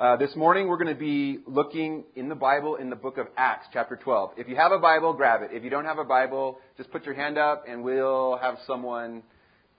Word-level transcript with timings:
Uh, 0.00 0.16
this 0.16 0.34
morning 0.34 0.66
we're 0.66 0.78
going 0.78 0.88
to 0.88 0.98
be 0.98 1.40
looking 1.46 2.04
in 2.16 2.30
the 2.30 2.34
Bible 2.34 2.76
in 2.76 2.88
the 2.88 2.96
book 2.96 3.18
of 3.18 3.26
Acts, 3.36 3.66
chapter 3.70 3.96
12. 3.96 4.30
If 4.38 4.48
you 4.48 4.56
have 4.56 4.72
a 4.72 4.78
Bible, 4.78 5.12
grab 5.12 5.42
it. 5.42 5.50
If 5.52 5.62
you 5.62 5.68
don't 5.68 5.84
have 5.84 5.98
a 5.98 6.04
Bible, 6.04 6.58
just 6.78 6.90
put 6.90 7.04
your 7.04 7.14
hand 7.14 7.36
up 7.36 7.66
and 7.68 7.82
we'll 7.82 8.38
have 8.40 8.56
someone 8.66 9.22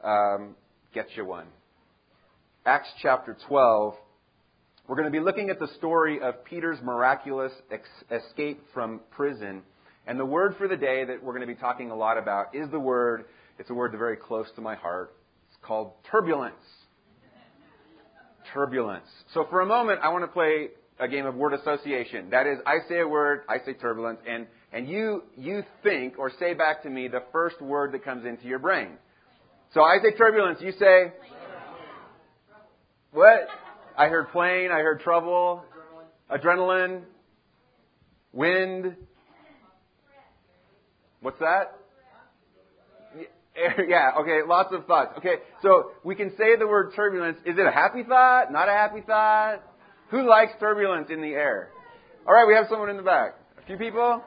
um, 0.04 0.56
get 0.94 1.08
you 1.16 1.26
one. 1.26 1.48
Acts 2.68 2.90
chapter 3.02 3.36
12. 3.48 3.96
We're 4.88 4.96
going 4.96 5.12
to 5.12 5.12
be 5.12 5.20
looking 5.20 5.50
at 5.50 5.58
the 5.58 5.70
story 5.80 6.22
of 6.22 6.46
Peter's 6.46 6.78
miraculous 6.84 7.54
ex- 7.72 7.90
escape 8.12 8.62
from 8.76 9.00
prison. 9.10 9.64
And 10.06 10.20
the 10.20 10.26
word 10.26 10.54
for 10.56 10.68
the 10.68 10.78
day 10.78 11.04
that 11.04 11.24
we're 11.24 11.34
going 11.34 11.48
to 11.48 11.52
be 11.52 11.60
talking 11.60 11.90
a 11.90 11.96
lot 11.96 12.20
about 12.20 12.54
is 12.54 12.70
the 12.70 12.80
word, 12.80 13.26
it's 13.58 13.72
a 13.72 13.74
word 13.74 13.92
that's 13.92 13.98
very 13.98 14.18
close 14.18 14.46
to 14.56 14.62
my 14.62 14.76
heart. 14.76 15.16
It's 15.50 15.58
called 15.66 15.94
turbulence 16.12 16.62
turbulence. 18.54 19.08
So 19.34 19.46
for 19.50 19.62
a 19.62 19.66
moment, 19.66 20.00
I 20.04 20.10
want 20.10 20.24
to 20.24 20.28
play 20.28 20.70
a 21.00 21.08
game 21.08 21.26
of 21.26 21.36
word 21.36 21.54
association. 21.54 22.30
That 22.30 22.48
is, 22.48 22.60
I 22.66 22.88
say 22.88 23.00
a 23.00 23.08
word, 23.08 23.42
I 23.50 23.58
say 23.66 23.74
turbulence, 23.74 24.20
and, 24.28 24.48
and 24.72 24.88
you, 24.88 25.24
you 25.36 25.64
think 25.84 26.20
or 26.20 26.32
say 26.40 26.54
back 26.54 26.84
to 26.84 26.90
me 26.90 27.08
the 27.08 27.24
first 27.32 27.62
word 27.62 27.94
that 27.94 28.04
comes 28.04 28.26
into 28.26 28.46
your 28.46 28.60
brain. 28.60 28.90
So 29.74 29.82
I 29.82 29.98
say 30.04 30.16
turbulence, 30.16 30.60
you 30.62 30.74
say? 30.74 31.14
What? 33.12 33.48
I 33.98 34.08
heard 34.08 34.30
plane, 34.32 34.70
I 34.72 34.80
heard 34.80 35.02
trouble, 35.02 35.64
adrenaline, 36.30 37.02
wind. 38.32 38.96
What's 41.22 41.40
that? 41.40 41.81
Yeah, 43.88 44.12
okay, 44.20 44.40
lots 44.48 44.74
of 44.74 44.86
thoughts. 44.86 45.14
Okay, 45.18 45.36
so 45.62 45.92
we 46.04 46.16
can 46.16 46.32
say 46.38 46.56
the 46.58 46.68
word 46.68 46.94
turbulence. 46.96 47.38
Is 47.46 47.58
it 47.58 47.66
a 47.66 47.72
happy 47.72 48.04
thought? 48.04 48.52
Not 48.52 48.70
a 48.70 48.72
happy 48.72 49.02
thought? 49.02 49.64
Who 50.10 50.28
likes 50.28 50.52
turbulence 50.60 51.10
in 51.10 51.22
the 51.22 51.30
air? 51.30 51.70
All 52.28 52.34
right, 52.34 52.48
we 52.48 52.54
have 52.54 52.68
someone 52.70 52.90
in 52.90 52.98
the 52.98 53.04
back. 53.04 53.36
A 53.62 53.66
few 53.66 53.78
people? 53.78 54.22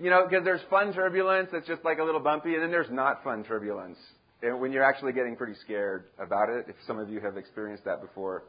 You 0.00 0.10
know, 0.10 0.26
because 0.28 0.44
there's 0.44 0.62
fun 0.70 0.92
turbulence 0.92 1.50
that's 1.52 1.66
just 1.66 1.84
like 1.84 1.98
a 1.98 2.04
little 2.04 2.20
bumpy, 2.20 2.54
and 2.54 2.62
then 2.62 2.70
there's 2.70 2.90
not 2.90 3.22
fun 3.22 3.44
turbulence 3.44 3.98
when 4.42 4.72
you're 4.72 4.82
actually 4.82 5.12
getting 5.12 5.36
pretty 5.36 5.54
scared 5.60 6.06
about 6.18 6.48
it, 6.48 6.66
if 6.68 6.74
some 6.86 6.98
of 6.98 7.08
you 7.08 7.20
have 7.20 7.36
experienced 7.36 7.84
that 7.84 8.00
before. 8.00 8.42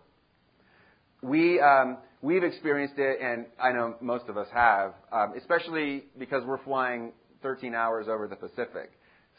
We, 1.22 1.60
um, 1.62 1.98
we've 2.22 2.44
experienced 2.44 2.96
it, 2.98 3.20
and 3.22 3.46
I 3.62 3.72
know 3.72 3.96
most 4.02 4.26
of 4.28 4.38
us 4.38 4.48
have, 4.54 4.94
um, 5.12 5.34
especially 5.38 6.06
because 6.18 6.44
we're 6.46 6.64
flying 6.64 7.14
13 7.44 7.76
hours 7.76 8.08
over 8.10 8.28
the 8.28 8.36
Pacific. 8.36 8.92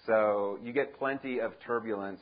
So 0.07 0.59
you 0.63 0.73
get 0.73 0.99
plenty 0.99 1.41
of 1.41 1.53
turbulence 1.67 2.21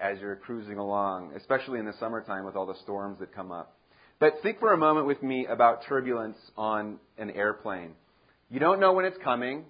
as 0.00 0.18
you're 0.20 0.36
cruising 0.36 0.78
along, 0.78 1.32
especially 1.36 1.78
in 1.78 1.86
the 1.86 1.92
summertime 2.00 2.44
with 2.44 2.56
all 2.56 2.66
the 2.66 2.78
storms 2.82 3.18
that 3.20 3.34
come 3.34 3.52
up. 3.52 3.76
But 4.18 4.34
think 4.42 4.58
for 4.58 4.72
a 4.72 4.76
moment 4.76 5.06
with 5.06 5.22
me 5.22 5.46
about 5.46 5.84
turbulence 5.86 6.36
on 6.56 6.98
an 7.18 7.30
airplane. 7.30 7.92
You 8.50 8.58
don't 8.60 8.80
know 8.80 8.92
when 8.92 9.04
it's 9.04 9.18
coming. 9.22 9.64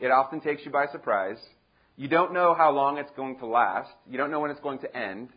It 0.00 0.10
often 0.10 0.40
takes 0.40 0.64
you 0.64 0.70
by 0.70 0.86
surprise. 0.90 1.38
You 1.96 2.08
don't 2.08 2.32
know 2.32 2.54
how 2.56 2.72
long 2.72 2.98
it's 2.98 3.10
going 3.16 3.38
to 3.38 3.46
last. 3.46 3.90
You 4.08 4.16
don't 4.16 4.30
know 4.30 4.40
when 4.40 4.50
it's 4.50 4.60
going 4.60 4.78
to 4.80 4.96
end. 4.96 5.28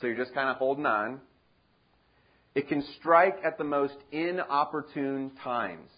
So 0.00 0.06
you're 0.06 0.16
just 0.16 0.34
kind 0.34 0.48
of 0.48 0.56
holding 0.56 0.86
on. 0.86 1.20
It 2.54 2.68
can 2.68 2.84
strike 2.98 3.36
at 3.44 3.58
the 3.58 3.64
most 3.64 3.94
inopportune 4.10 5.30
times. 5.42 5.88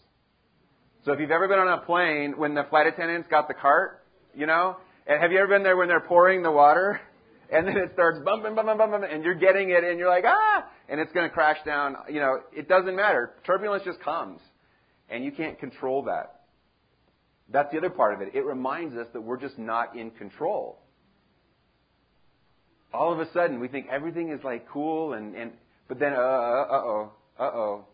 So 1.05 1.13
if 1.13 1.21
you've 1.21 1.31
ever 1.31 1.49
been 1.49 1.59
on 1.59 1.79
a 1.79 1.83
plane 1.83 2.35
when 2.37 2.55
the 2.55 2.65
flight 2.69 2.87
attendant's 2.87 3.29
got 3.29 3.49
the 3.49 3.55
cart 3.55 4.02
you 4.35 4.47
know? 4.47 4.77
And 5.07 5.21
have 5.21 5.33
you 5.33 5.39
ever 5.39 5.49
been 5.49 5.63
there 5.63 5.77
when 5.77 5.89
they're 5.89 6.01
pouring 6.01 6.43
the 6.43 6.53
water? 6.53 7.01
And 7.55 7.69
then 7.69 7.77
it 7.77 7.91
starts 7.93 8.19
bumping, 8.25 8.55
bumping, 8.55 8.79
bumping, 8.79 9.03
and 9.05 9.23
you're 9.23 9.35
getting 9.35 9.69
it, 9.69 9.85
and 9.85 9.99
you're 9.99 10.09
like, 10.09 10.25
ah! 10.27 10.65
And 10.89 10.99
it's 10.99 11.13
going 11.13 11.29
to 11.29 11.35
crash 11.35 11.59
down. 11.67 11.97
You 12.09 12.19
know, 12.19 12.39
it 12.51 12.67
doesn't 12.67 12.97
matter. 12.97 13.35
Turbulence 13.45 13.83
just 13.85 14.01
comes. 14.01 14.41
And 15.11 15.23
you 15.23 15.33
can't 15.33 15.59
control 15.59 16.05
that. 16.05 16.41
That's 17.51 17.71
the 17.71 17.77
other 17.77 17.91
part 17.91 18.15
of 18.15 18.23
it. 18.23 18.35
It 18.35 18.47
reminds 18.47 18.97
us 18.97 19.07
that 19.13 19.21
we're 19.21 19.37
just 19.37 19.59
not 19.59 19.95
in 19.95 20.13
control. 20.13 20.79
All 22.95 23.13
of 23.13 23.21
a 23.21 23.31
sudden, 23.33 23.61
we 23.61 23.69
think 23.69 23.87
everything 23.91 24.31
is 24.31 24.43
like 24.43 24.67
cool, 24.71 25.13
and, 25.13 25.35
and 25.35 25.53
but 25.89 25.99
then, 25.99 26.15
uh, 26.15 26.17
uh, 26.17 26.21
uh 26.21 26.83
oh, 26.85 27.13
uh 27.39 27.43
oh. 27.43 27.85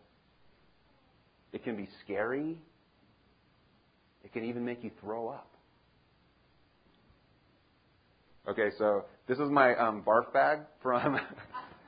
It 1.51 1.65
can 1.65 1.75
be 1.75 1.89
scary. 2.03 2.57
It 4.23 4.31
can 4.31 4.45
even 4.45 4.63
make 4.63 4.83
you 4.83 4.91
throw 5.01 5.27
up. 5.27 5.48
Okay, 8.49 8.71
so 8.79 9.05
this 9.27 9.37
is 9.37 9.47
my 9.51 9.75
um, 9.75 10.01
barf 10.01 10.33
bag 10.33 10.61
from 10.81 11.19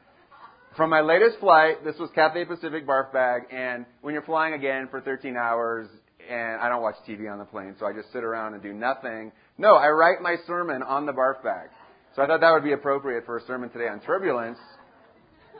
from 0.78 0.92
my 0.92 1.02
latest 1.02 1.40
flight. 1.40 1.84
This 1.84 1.96
was 1.98 2.12
Cathay 2.14 2.46
Pacific 2.46 2.86
barf 2.86 3.12
bag, 3.12 3.48
and 3.52 3.84
when 4.02 4.14
you're 4.14 4.22
flying 4.22 4.54
again 4.54 4.88
for 4.92 5.02
13 5.02 5.36
hours, 5.36 5.88
and 6.30 6.62
I 6.62 6.70
don't 6.70 6.84
watch 6.84 6.98
TV 7.10 7.32
on 7.32 7.40
the 7.40 7.46
plane, 7.46 7.74
so 7.80 7.88
I 7.88 7.94
just 7.94 8.14
sit 8.14 8.24
around 8.24 8.54
and 8.54 8.62
do 8.62 8.74
nothing. 8.74 9.32
No, 9.58 9.74
I 9.74 9.88
write 9.88 10.22
my 10.22 10.36
sermon 10.46 10.84
on 10.84 11.08
the 11.08 11.14
barf 11.14 11.44
bag. 11.44 11.70
So 12.16 12.22
I 12.22 12.28
thought 12.28 12.42
that 12.42 12.52
would 12.52 12.64
be 12.64 12.74
appropriate 12.74 13.26
for 13.26 13.38
a 13.40 13.42
sermon 13.48 13.72
today 13.72 13.88
on 13.88 14.00
turbulence. 14.00 14.60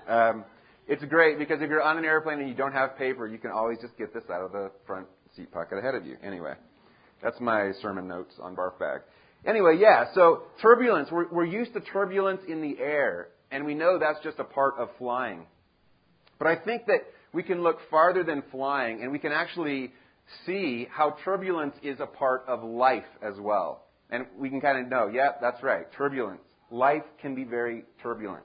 Um, 0.08 0.46
it's 0.88 1.04
great 1.06 1.40
because 1.40 1.64
if 1.64 1.70
you're 1.72 1.82
on 1.82 1.98
an 1.98 2.06
airplane 2.06 2.42
and 2.42 2.48
you 2.48 2.54
don't 2.54 2.74
have 2.74 2.96
paper, 2.96 3.26
you 3.26 3.40
can 3.40 3.50
always 3.50 3.80
just 3.82 3.98
get 3.98 4.14
this 4.14 4.26
out 4.32 4.44
of 4.44 4.52
the 4.52 4.70
front 4.86 5.08
seat 5.36 5.52
pocket 5.52 5.80
ahead 5.80 5.96
of 5.96 6.06
you. 6.06 6.18
Anyway, 6.22 6.54
that's 7.24 7.40
my 7.40 7.72
sermon 7.82 8.08
notes 8.08 8.36
on 8.40 8.56
barf 8.56 8.78
bag. 8.78 9.02
Anyway, 9.46 9.78
yeah, 9.80 10.06
so 10.14 10.44
turbulence. 10.62 11.10
We're, 11.12 11.28
we're 11.30 11.46
used 11.46 11.74
to 11.74 11.80
turbulence 11.80 12.42
in 12.48 12.62
the 12.62 12.78
air, 12.80 13.30
and 13.52 13.66
we 13.66 13.74
know 13.74 13.98
that's 14.00 14.24
just 14.24 14.40
a 14.40 14.44
part 14.44 14.76
of 14.78 14.90
flying. 15.00 15.46
But 16.38 16.48
I 16.48 16.56
think 16.56 16.86
that 16.88 17.02
we 17.34 17.44
can 17.44 17.64
look 17.64 17.80
farther 17.90 18.24
than 18.24 18.44
flying, 18.52 19.02
and 19.02 19.12
we 19.12 19.20
can 19.20 19.32
actually 19.32 19.92
see 20.46 20.88
how 20.92 21.16
turbulence 21.24 21.76
is 21.82 22.00
a 22.00 22.06
part 22.06 22.44
of 22.48 22.64
life 22.64 23.04
as 23.22 23.34
well. 23.40 23.84
And 24.10 24.26
we 24.38 24.50
can 24.50 24.62
kind 24.62 24.78
of 24.78 24.92
know, 24.92 25.10
yeah, 25.12 25.30
that's 25.42 25.64
right, 25.64 25.86
turbulence. 25.98 26.42
Life 26.70 27.04
can 27.22 27.34
be 27.36 27.44
very 27.44 27.84
turbulent. 28.04 28.44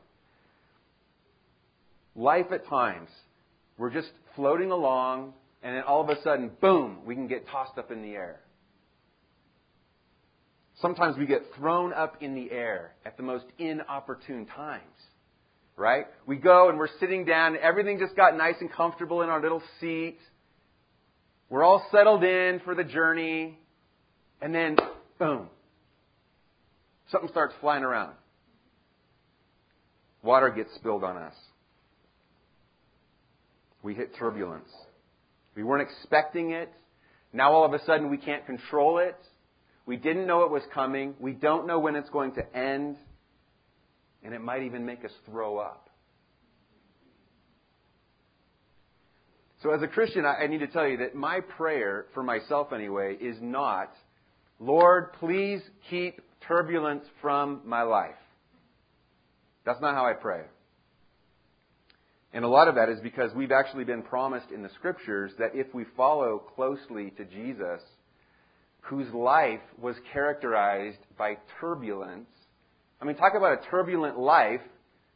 Life 2.15 2.47
at 2.53 2.67
times, 2.67 3.11
we're 3.77 3.91
just 3.91 4.11
floating 4.35 4.71
along, 4.71 5.35
and 5.63 5.77
then 5.77 5.83
all 5.83 6.01
of 6.01 6.09
a 6.09 6.21
sudden, 6.23 6.51
boom, 6.61 6.99
we 7.05 7.15
can 7.15 7.27
get 7.27 7.47
tossed 7.49 7.77
up 7.77 7.91
in 7.91 8.03
the 8.03 8.13
air. 8.13 8.41
Sometimes 10.81 11.17
we 11.17 11.27
get 11.27 11.43
thrown 11.57 11.93
up 11.93 12.23
in 12.23 12.35
the 12.35 12.51
air 12.51 12.93
at 13.05 13.17
the 13.17 13.23
most 13.23 13.47
inopportune 13.59 14.47
times. 14.47 14.83
Right? 15.77 16.07
We 16.27 16.37
go 16.37 16.69
and 16.71 16.79
we're 16.79 16.89
sitting 17.01 17.25
down, 17.25 17.57
everything 17.61 17.99
just 17.99 18.17
got 18.17 18.37
nice 18.37 18.57
and 18.61 18.73
comfortable 18.73 19.23
in 19.23 19.29
our 19.29 19.43
little 19.43 19.63
seat. 19.81 20.19
We're 21.51 21.63
all 21.63 21.87
settled 21.93 22.25
in 22.25 22.61
for 22.65 22.75
the 22.75 22.83
journey, 22.83 23.59
and 24.41 24.55
then, 24.55 24.77
boom, 25.19 25.49
something 27.13 27.31
starts 27.31 27.55
flying 27.61 27.85
around. 27.85 28.15
Water 30.23 30.51
gets 30.51 30.75
spilled 30.75 31.05
on 31.05 31.17
us. 31.17 31.35
We 33.83 33.95
hit 33.95 34.17
turbulence. 34.19 34.69
We 35.55 35.63
weren't 35.63 35.89
expecting 35.89 36.51
it. 36.51 36.73
Now 37.33 37.53
all 37.53 37.65
of 37.65 37.73
a 37.75 37.85
sudden 37.85 38.11
we 38.11 38.17
can't 38.17 38.45
control 38.45 38.99
it. 38.99 39.17
We 39.87 39.97
didn't 39.97 40.27
know 40.27 40.43
it 40.43 40.51
was 40.51 40.63
coming. 40.75 41.15
We 41.21 41.33
don't 41.33 41.67
know 41.67 41.79
when 41.79 41.95
it's 41.95 42.11
going 42.11 42.33
to 42.35 42.57
end. 42.57 42.97
And 44.23 44.35
it 44.35 44.41
might 44.41 44.65
even 44.65 44.85
make 44.85 45.05
us 45.05 45.13
throw 45.25 45.59
up. 45.59 45.89
So, 49.63 49.73
as 49.73 49.83
a 49.83 49.89
Christian, 49.89 50.25
I 50.27 50.47
need 50.49 50.59
to 50.59 50.67
tell 50.67 50.87
you 50.87 50.99
that 50.99 51.15
my 51.15 51.41
prayer, 51.41 52.07
for 52.13 52.23
myself 52.23 52.73
anyway, 52.73 53.17
is 53.21 53.37
not, 53.41 53.91
Lord, 54.61 55.13
please 55.15 55.63
keep 55.89 56.21
turbulence 56.47 57.05
from 57.23 57.63
my 57.65 57.83
life. 57.83 58.15
That's 59.65 59.81
not 59.81 59.95
how 59.95 60.07
I 60.07 60.13
pray. 60.13 60.43
And 62.33 62.45
a 62.45 62.49
lot 62.49 62.69
of 62.69 62.75
that 62.75 62.89
is 62.89 63.01
because 63.01 63.33
we've 63.35 63.51
actually 63.51 63.85
been 63.85 64.03
promised 64.03 64.51
in 64.51 64.63
the 64.63 64.69
scriptures 64.75 65.33
that 65.39 65.53
if 65.55 65.73
we 65.75 65.85
follow 65.97 66.39
closely 66.55 67.11
to 67.17 67.25
Jesus, 67.25 67.81
whose 68.87 69.13
life 69.13 69.61
was 69.81 69.97
characterized 70.13 70.99
by 71.19 71.37
turbulence. 71.61 72.29
I 73.01 73.05
mean, 73.05 73.17
talk 73.17 73.35
about 73.37 73.61
a 73.61 73.71
turbulent 73.71 74.19
life. 74.19 74.61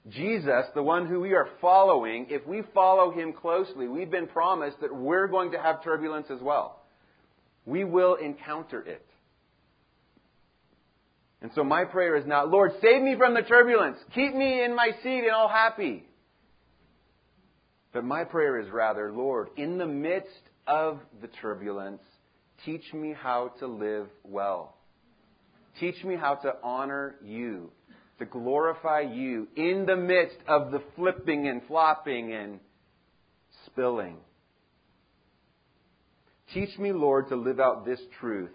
Jesus, 0.08 0.67
the 0.75 0.82
one 0.82 1.06
who 1.06 1.20
we 1.20 1.34
are 1.34 1.49
following, 1.61 2.26
if 2.31 2.46
we 2.46 2.62
follow 2.75 3.11
him 3.11 3.32
closely, 3.32 3.87
we've 3.87 4.11
been 4.11 4.26
promised 4.26 4.81
that 4.81 4.94
we're 4.94 5.28
going 5.28 5.52
to 5.52 5.58
have 5.61 5.84
turbulence 5.84 6.26
as 6.31 6.40
well. 6.40 6.82
We 7.64 7.84
will 7.84 8.17
encounter 8.17 8.81
it. 8.82 9.06
And 11.43 11.50
so 11.55 11.62
my 11.62 11.84
prayer 11.84 12.16
is 12.16 12.26
not, 12.26 12.50
Lord, 12.50 12.73
save 12.82 13.02
me 13.02 13.14
from 13.16 13.34
the 13.34 13.43
turbulence. 13.43 13.99
Keep 14.14 14.34
me 14.34 14.64
in 14.64 14.75
my 14.75 14.90
seat 15.02 15.20
and 15.20 15.31
all 15.31 15.49
happy. 15.49 16.05
But 17.93 18.05
my 18.05 18.25
prayer 18.25 18.58
is 18.58 18.70
rather, 18.70 19.12
Lord, 19.12 19.49
in 19.56 19.78
the 19.78 19.87
midst 19.87 20.43
of 20.66 20.99
the 21.20 21.28
turbulence, 21.28 22.02
Teach 22.65 22.93
me 22.93 23.15
how 23.19 23.53
to 23.61 23.67
live 23.67 24.09
well. 24.25 24.77
Teach 25.79 26.03
me 26.05 26.17
how 26.17 26.35
to 26.37 26.55
honor 26.62 27.17
you. 27.23 27.71
to 28.21 28.27
glorify 28.27 29.01
you 29.01 29.49
in 29.57 29.87
the 29.87 29.97
midst 29.97 30.37
of 30.47 30.71
the 30.71 30.83
flipping 30.95 31.49
and 31.49 31.62
flopping 31.67 32.33
and 32.33 32.61
spilling. 33.67 34.19
Teach 36.53 36.79
me, 36.79 36.93
Lord, 36.93 37.29
to 37.31 37.37
live 37.37 37.59
out 37.59 37.87
this 37.87 38.01
truth 38.21 38.51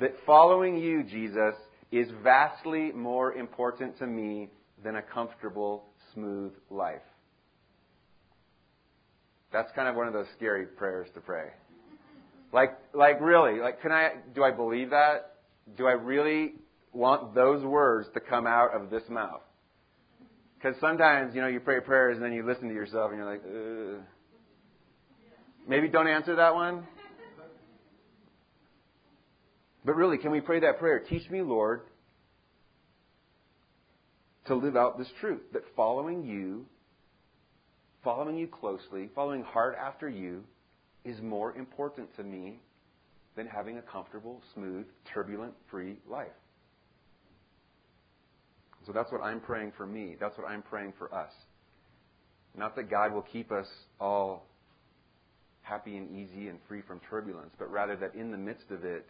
that 0.00 0.14
following 0.24 0.78
you, 0.78 1.04
Jesus, 1.04 1.54
is 1.90 2.08
vastly 2.22 2.90
more 2.92 3.34
important 3.34 3.98
to 3.98 4.06
me 4.06 4.48
than 4.82 4.96
a 4.96 5.02
comfortable, 5.02 5.84
smooth 6.14 6.52
life. 6.70 7.02
That's 9.52 9.70
kind 9.72 9.88
of 9.88 9.94
one 9.94 10.06
of 10.06 10.14
those 10.14 10.28
scary 10.36 10.64
prayers 10.64 11.08
to 11.14 11.20
pray. 11.20 11.48
Like, 12.52 12.78
like 12.94 13.20
really, 13.20 13.60
like, 13.60 13.80
can 13.80 13.92
I, 13.92 14.10
do 14.34 14.44
I 14.44 14.50
believe 14.50 14.90
that? 14.90 15.36
Do 15.76 15.86
I 15.86 15.92
really 15.92 16.54
want 16.92 17.34
those 17.34 17.64
words 17.64 18.08
to 18.14 18.20
come 18.20 18.46
out 18.46 18.74
of 18.74 18.90
this 18.90 19.02
mouth? 19.08 19.40
Because 20.56 20.78
sometimes, 20.80 21.34
you 21.34 21.40
know, 21.40 21.48
you 21.48 21.60
pray 21.60 21.80
prayers 21.80 22.16
and 22.16 22.24
then 22.24 22.32
you 22.32 22.46
listen 22.46 22.68
to 22.68 22.74
yourself 22.74 23.10
and 23.10 23.18
you're 23.18 23.30
like, 23.30 23.42
Ugh. 23.44 24.04
maybe 25.66 25.88
don't 25.88 26.06
answer 26.06 26.36
that 26.36 26.54
one. 26.54 26.86
But 29.84 29.96
really, 29.96 30.18
can 30.18 30.30
we 30.30 30.40
pray 30.40 30.60
that 30.60 30.78
prayer? 30.78 31.00
Teach 31.00 31.28
me, 31.30 31.42
Lord, 31.42 31.80
to 34.46 34.54
live 34.54 34.76
out 34.76 34.98
this 34.98 35.08
truth 35.20 35.40
that 35.52 35.62
following 35.74 36.24
you, 36.24 36.66
following 38.04 38.36
you 38.36 38.46
closely, 38.46 39.10
following 39.14 39.42
hard 39.42 39.74
after 39.74 40.08
you, 40.08 40.44
is 41.04 41.20
more 41.20 41.56
important 41.56 42.14
to 42.16 42.22
me 42.22 42.60
than 43.36 43.46
having 43.46 43.78
a 43.78 43.82
comfortable, 43.82 44.42
smooth, 44.54 44.86
turbulent, 45.12 45.54
free 45.70 45.96
life. 46.08 46.28
So 48.86 48.92
that's 48.92 49.10
what 49.12 49.22
I'm 49.22 49.40
praying 49.40 49.72
for 49.76 49.86
me. 49.86 50.16
That's 50.20 50.36
what 50.36 50.48
I'm 50.48 50.62
praying 50.62 50.94
for 50.98 51.12
us. 51.14 51.30
Not 52.56 52.76
that 52.76 52.90
God 52.90 53.12
will 53.12 53.22
keep 53.22 53.50
us 53.50 53.66
all 54.00 54.46
happy 55.62 55.96
and 55.96 56.10
easy 56.10 56.48
and 56.48 56.58
free 56.68 56.82
from 56.82 57.00
turbulence, 57.08 57.52
but 57.58 57.70
rather 57.70 57.96
that 57.96 58.14
in 58.14 58.30
the 58.30 58.36
midst 58.36 58.70
of 58.70 58.84
it, 58.84 59.06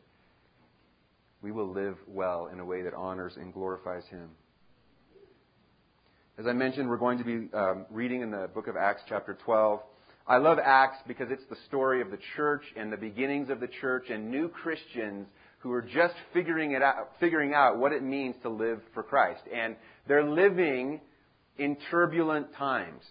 we 1.40 1.50
will 1.50 1.72
live 1.72 1.96
well 2.06 2.48
in 2.52 2.60
a 2.60 2.64
way 2.64 2.82
that 2.82 2.94
honors 2.94 3.32
and 3.36 3.52
glorifies 3.52 4.04
Him. 4.06 4.28
As 6.38 6.46
I 6.46 6.52
mentioned, 6.52 6.88
we're 6.88 6.98
going 6.98 7.18
to 7.18 7.24
be 7.24 7.54
um, 7.54 7.86
reading 7.90 8.22
in 8.22 8.30
the 8.30 8.48
book 8.54 8.68
of 8.68 8.76
Acts, 8.76 9.02
chapter 9.08 9.36
12. 9.44 9.80
I 10.26 10.36
love 10.36 10.58
Acts 10.64 10.98
because 11.06 11.28
it's 11.30 11.44
the 11.50 11.56
story 11.66 12.00
of 12.00 12.10
the 12.10 12.18
church 12.36 12.62
and 12.76 12.92
the 12.92 12.96
beginnings 12.96 13.50
of 13.50 13.60
the 13.60 13.68
church 13.68 14.06
and 14.10 14.30
new 14.30 14.48
Christians 14.48 15.26
who 15.58 15.72
are 15.72 15.82
just 15.82 16.14
figuring 16.32 16.72
it 16.72 16.82
out, 16.82 17.10
figuring 17.20 17.54
out 17.54 17.78
what 17.78 17.92
it 17.92 18.02
means 18.02 18.34
to 18.42 18.48
live 18.48 18.80
for 18.94 19.02
Christ. 19.02 19.42
And 19.52 19.76
they're 20.06 20.28
living 20.28 21.00
in 21.58 21.76
turbulent 21.90 22.54
times. 22.54 23.02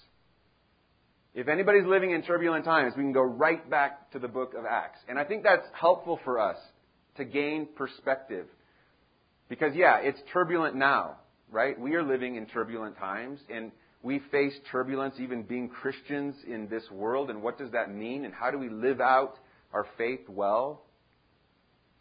If 1.33 1.47
anybody's 1.47 1.85
living 1.85 2.11
in 2.11 2.23
turbulent 2.23 2.65
times, 2.65 2.93
we 2.97 3.03
can 3.03 3.13
go 3.13 3.21
right 3.21 3.69
back 3.69 4.11
to 4.11 4.19
the 4.19 4.27
book 4.27 4.53
of 4.57 4.65
Acts. 4.65 4.99
And 5.07 5.17
I 5.17 5.23
think 5.23 5.43
that's 5.43 5.65
helpful 5.73 6.19
for 6.25 6.39
us 6.39 6.57
to 7.15 7.23
gain 7.23 7.67
perspective. 7.75 8.47
Because, 9.47 9.73
yeah, 9.73 9.99
it's 10.01 10.19
turbulent 10.33 10.75
now, 10.75 11.17
right? 11.49 11.79
We 11.79 11.95
are 11.95 12.03
living 12.03 12.35
in 12.35 12.47
turbulent 12.47 12.97
times, 12.97 13.39
and 13.49 13.71
we 14.03 14.19
face 14.31 14.53
turbulence 14.71 15.15
even 15.19 15.44
being 15.44 15.69
Christians 15.69 16.36
in 16.48 16.68
this 16.68 16.83
world. 16.92 17.30
And 17.30 17.42
what 17.42 17.57
does 17.57 17.71
that 17.71 17.94
mean? 17.94 18.25
And 18.25 18.33
how 18.33 18.51
do 18.51 18.57
we 18.57 18.69
live 18.69 19.00
out 19.00 19.36
our 19.74 19.86
faith 19.98 20.27
well? 20.27 20.83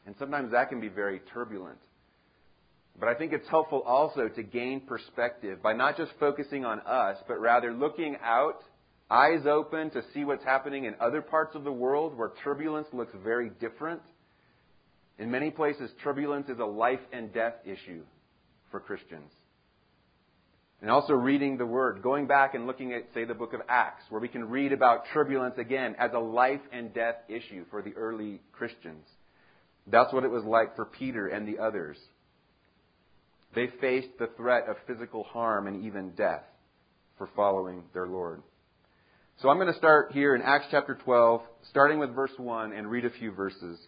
And 0.07 0.15
sometimes 0.19 0.53
that 0.53 0.71
can 0.71 0.81
be 0.81 0.89
very 0.89 1.21
turbulent. 1.33 1.79
But 2.99 3.09
I 3.09 3.15
think 3.15 3.33
it's 3.33 3.49
helpful 3.49 3.83
also 3.83 4.29
to 4.29 4.43
gain 4.43 4.81
perspective 4.81 5.63
by 5.63 5.73
not 5.73 5.97
just 5.97 6.13
focusing 6.19 6.65
on 6.65 6.81
us, 6.81 7.17
but 7.29 7.41
rather 7.41 7.73
looking 7.73 8.17
out, 8.23 8.63
eyes 9.11 9.47
open 9.47 9.91
to 9.91 10.03
see 10.13 10.25
what's 10.25 10.45
happening 10.45 10.85
in 10.85 10.95
other 11.01 11.21
parts 11.21 11.55
of 11.55 11.65
the 11.65 11.73
world 11.73 12.17
where 12.17 12.33
turbulence 12.43 12.89
looks 12.93 13.13
very 13.23 13.51
different 13.61 14.03
in 15.21 15.31
many 15.31 15.51
places, 15.51 15.91
turbulence 16.03 16.49
is 16.49 16.59
a 16.59 16.65
life 16.65 17.01
and 17.13 17.33
death 17.33 17.57
issue 17.67 18.03
for 18.71 18.81
Christians. 18.81 19.31
And 20.81 20.91
also 20.91 21.13
reading 21.13 21.59
the 21.59 21.67
Word, 21.67 22.03
going 22.03 22.27
back 22.27 22.55
and 22.55 22.67
looking 22.67 22.95
at, 22.95 23.05
say, 23.13 23.25
the 23.25 23.35
book 23.35 23.53
of 23.53 23.61
Acts, 23.69 24.05
where 24.09 24.21
we 24.21 24.29
can 24.29 24.49
read 24.49 24.73
about 24.73 25.05
turbulence 25.13 25.57
again 25.59 25.95
as 25.99 26.13
a 26.15 26.19
life 26.19 26.61
and 26.73 26.95
death 26.95 27.17
issue 27.29 27.67
for 27.71 27.83
the 27.83 27.93
early 27.95 28.41
Christians. 28.53 29.05
That's 29.87 30.13
what 30.13 30.25
it 30.25 30.31
was 30.31 30.45
like 30.45 30.77
for 30.77 30.87
Peter 30.87 31.29
and 31.29 31.47
the 31.47 31.59
others. 31.59 31.99
They 33.55 33.69
faced 33.81 34.19
the 34.19 34.29
threat 34.37 34.65
of 34.69 34.77
physical 34.87 35.25
harm 35.25 35.67
and 35.67 35.85
even 35.85 36.13
death 36.13 36.45
for 37.19 37.29
following 37.37 37.85
their 37.93 38.07
Lord. 38.07 38.43
So 39.43 39.49
I'm 39.49 39.57
going 39.57 39.73
to 39.73 39.79
start 39.79 40.13
here 40.13 40.35
in 40.35 40.43
Acts 40.43 40.67
chapter 40.71 40.95
12, 40.95 41.43
starting 41.71 41.99
with 41.99 42.15
verse 42.15 42.33
1, 42.37 42.73
and 42.73 42.91
read 42.91 43.05
a 43.05 43.11
few 43.11 43.33
verses. 43.33 43.79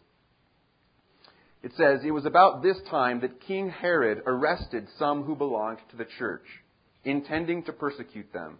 It 1.63 1.73
says, 1.77 2.01
It 2.05 2.11
was 2.11 2.27
about 2.27 2.63
this 2.63 2.79
time 2.91 3.21
that 3.21 3.41
King 3.41 3.71
Herod 3.71 4.23
arrested 4.27 4.89
some 4.99 5.23
who 5.23 5.37
belonged 5.37 5.79
to 5.91 5.97
the 5.97 6.07
church, 6.19 6.45
intending 7.05 7.65
to 7.65 7.73
persecute 7.73 8.33
them. 8.33 8.59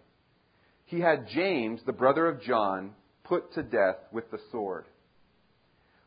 He 0.85 0.99
had 0.99 1.27
James, 1.29 1.81
the 1.85 1.93
brother 1.93 2.27
of 2.27 2.41
John, 2.41 2.91
put 3.23 3.53
to 3.53 3.63
death 3.63 3.97
with 4.11 4.29
the 4.31 4.39
sword. 4.51 4.85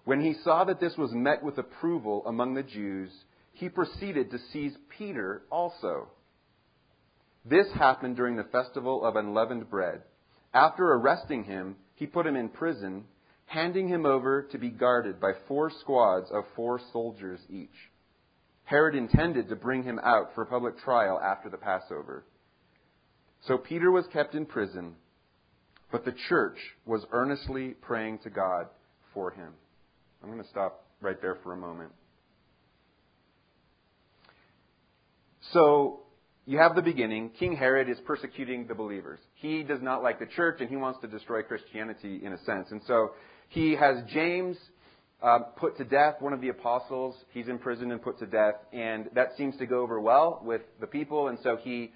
When 0.05 0.21
he 0.21 0.35
saw 0.45 0.65
that 0.65 0.81
this 0.81 0.97
was 0.97 1.11
met 1.13 1.43
with 1.43 1.59
approval 1.59 2.23
among 2.27 2.55
the 2.55 2.63
Jews, 2.63 3.11
he 3.53 3.69
proceeded 3.69 4.31
to 4.31 4.39
seize 4.53 4.77
Peter 4.97 5.43
also. 5.51 6.09
This 7.45 7.67
happened 7.75 8.17
during 8.17 8.37
the 8.37 8.45
festival 8.45 9.05
of 9.05 9.17
unleavened 9.17 9.71
bread. 9.71 10.03
After 10.53 10.93
arresting 10.93 11.45
him, 11.45 11.77
he 11.95 12.07
put 12.07 12.27
him 12.27 12.37
in 12.37 12.49
prison 12.49 13.05
handing 13.47 13.89
him 13.89 14.05
over 14.05 14.43
to 14.43 14.59
be 14.59 14.71
guarded 14.71 15.21
by 15.21 15.33
four 15.49 15.71
squads 15.81 16.31
of 16.33 16.45
four 16.55 16.81
soldiers 16.93 17.41
each. 17.49 17.71
Herod 18.67 18.97
intended 18.97 19.49
to 19.49 19.57
bring 19.57 19.85
him 19.85 19.99
out 20.03 20.35
for 20.35 20.45
public 20.45 20.77
trial 20.79 21.21
after 21.21 21.49
the 21.49 21.57
Passover. 21.57 22.25
So 23.47 23.57
Peter 23.57 23.93
was 23.93 24.05
kept 24.13 24.35
in 24.35 24.45
prison, 24.45 24.95
but 25.93 26.05
the 26.05 26.15
church 26.29 26.59
was 26.85 27.07
earnestly 27.13 27.71
praying 27.81 28.19
to 28.25 28.31
God 28.31 28.67
for 29.15 29.31
him. 29.31 29.53
I'm 30.23 30.31
going 30.31 30.43
to 30.43 30.49
stop 30.49 30.85
right 31.01 31.21
there 31.23 31.39
for 31.45 31.53
a 31.53 31.57
moment. 31.57 31.93
So, 35.53 36.01
you 36.45 36.59
have 36.59 36.75
the 36.75 36.83
beginning. 36.83 37.31
King 37.39 37.55
Herod 37.57 37.89
is 37.89 37.99
persecuting 38.05 38.67
the 38.67 38.75
believers. 38.75 39.21
He 39.35 39.63
does 39.63 39.81
not 39.81 40.03
like 40.03 40.19
the 40.19 40.27
church 40.27 40.57
and 40.61 40.69
he 40.69 40.77
wants 40.77 41.01
to 41.03 41.07
destroy 41.07 41.43
Christianity 41.43 42.21
in 42.25 42.33
a 42.33 42.39
sense. 42.45 42.69
And 42.73 42.81
so 42.87 43.13
he 43.49 43.77
has 43.77 43.99
James 44.13 44.57
uh, 45.27 45.41
put 45.41 45.77
to 45.77 45.85
death, 45.85 46.15
one 46.21 46.33
of 46.33 46.41
the 46.41 46.51
apostles. 46.51 47.17
He's 47.33 47.49
imprisoned 47.49 47.91
and 47.91 48.01
put 48.01 48.21
to 48.21 48.27
death, 48.27 48.55
and 48.73 49.11
that 49.15 49.31
seems 49.37 49.57
to 49.57 49.67
go 49.67 49.81
over 49.81 50.01
well 50.01 50.41
with 50.45 50.63
the 50.81 50.87
people, 50.87 51.29
and 51.29 51.39
so 51.43 51.57
he, 51.57 51.93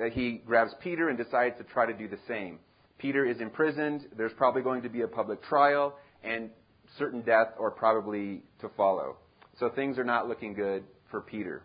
uh, 0.00 0.04
he 0.10 0.40
grabs 0.46 0.72
Peter 0.82 1.10
and 1.10 1.18
decides 1.18 1.58
to 1.58 1.64
try 1.64 1.84
to 1.84 1.92
do 1.92 2.08
the 2.08 2.18
same. 2.26 2.58
Peter 2.96 3.26
is 3.26 3.42
imprisoned. 3.42 4.06
There's 4.16 4.32
probably 4.38 4.62
going 4.62 4.80
to 4.82 4.88
be 4.88 5.02
a 5.02 5.06
public 5.06 5.42
trial, 5.42 5.98
and 6.24 6.48
certain 6.98 7.20
death 7.20 7.48
or 7.58 7.70
probably 7.70 8.42
to 8.62 8.70
follow. 8.74 9.16
So 9.60 9.68
things 9.68 9.98
are 9.98 10.04
not 10.04 10.26
looking 10.26 10.54
good 10.54 10.84
for 11.10 11.20
Peter. 11.20 11.64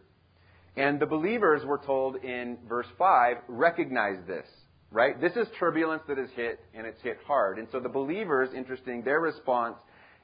And 0.75 0.99
the 0.99 1.05
believers, 1.05 1.61
we're 1.65 1.83
told 1.85 2.17
in 2.17 2.57
verse 2.67 2.87
5, 2.97 3.37
recognize 3.47 4.17
this 4.27 4.45
right? 4.89 5.19
This 5.19 5.33
is 5.33 5.45
turbulence 5.59 6.03
that 6.07 6.17
has 6.17 6.29
hit, 6.33 6.61
and 6.73 6.87
it's 6.87 7.01
hit 7.01 7.17
hard. 7.27 7.59
And 7.59 7.67
so 7.73 7.79
the 7.81 7.89
believers, 7.89 8.47
interesting, 8.55 9.03
their 9.03 9.19
response 9.19 9.75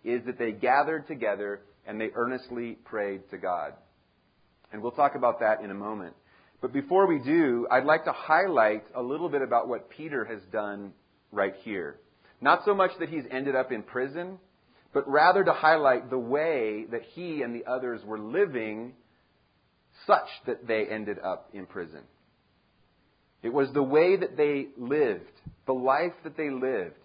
is 0.03 0.25
that 0.25 0.37
they 0.37 0.51
gathered 0.51 1.07
together 1.07 1.61
and 1.85 1.99
they 1.99 2.09
earnestly 2.15 2.77
prayed 2.85 3.21
to 3.31 3.37
God. 3.37 3.73
And 4.71 4.81
we'll 4.81 4.91
talk 4.91 5.15
about 5.15 5.39
that 5.39 5.61
in 5.61 5.71
a 5.71 5.75
moment. 5.75 6.15
But 6.61 6.73
before 6.73 7.07
we 7.07 7.19
do, 7.19 7.67
I'd 7.69 7.85
like 7.85 8.05
to 8.05 8.13
highlight 8.13 8.85
a 8.95 9.01
little 9.01 9.29
bit 9.29 9.41
about 9.41 9.67
what 9.67 9.89
Peter 9.89 10.23
has 10.25 10.41
done 10.51 10.93
right 11.31 11.53
here. 11.63 11.97
Not 12.39 12.61
so 12.65 12.73
much 12.73 12.91
that 12.99 13.09
he's 13.09 13.25
ended 13.29 13.55
up 13.55 13.71
in 13.71 13.83
prison, 13.83 14.39
but 14.93 15.09
rather 15.09 15.43
to 15.43 15.53
highlight 15.53 16.09
the 16.09 16.17
way 16.17 16.85
that 16.91 17.01
he 17.13 17.41
and 17.41 17.53
the 17.53 17.65
others 17.69 18.01
were 18.05 18.19
living 18.19 18.93
such 20.07 20.27
that 20.45 20.67
they 20.67 20.85
ended 20.85 21.17
up 21.19 21.49
in 21.53 21.65
prison. 21.65 22.01
It 23.41 23.53
was 23.53 23.71
the 23.73 23.83
way 23.83 24.15
that 24.15 24.37
they 24.37 24.67
lived, 24.77 25.23
the 25.65 25.73
life 25.73 26.13
that 26.23 26.37
they 26.37 26.49
lived. 26.49 26.95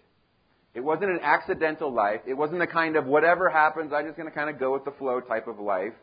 It 0.73 0.81
wasn't 0.81 1.11
an 1.11 1.19
accidental 1.21 1.93
life. 1.93 2.21
It 2.27 2.35
wasn't 2.35 2.59
the 2.59 2.67
kind 2.67 2.95
of 2.95 3.05
whatever 3.05 3.49
happens, 3.49 3.91
I'm 3.93 4.05
just 4.05 4.17
going 4.17 4.29
to 4.29 4.35
kind 4.35 4.49
of 4.49 4.59
go 4.59 4.73
with 4.73 4.85
the 4.85 4.91
flow 4.91 5.19
type 5.19 5.47
of 5.47 5.59
life. 5.59 5.93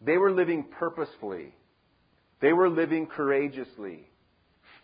They 0.00 0.18
were 0.18 0.30
living 0.30 0.66
purposefully. 0.78 1.54
They 2.40 2.52
were 2.52 2.68
living 2.68 3.06
courageously, 3.06 4.10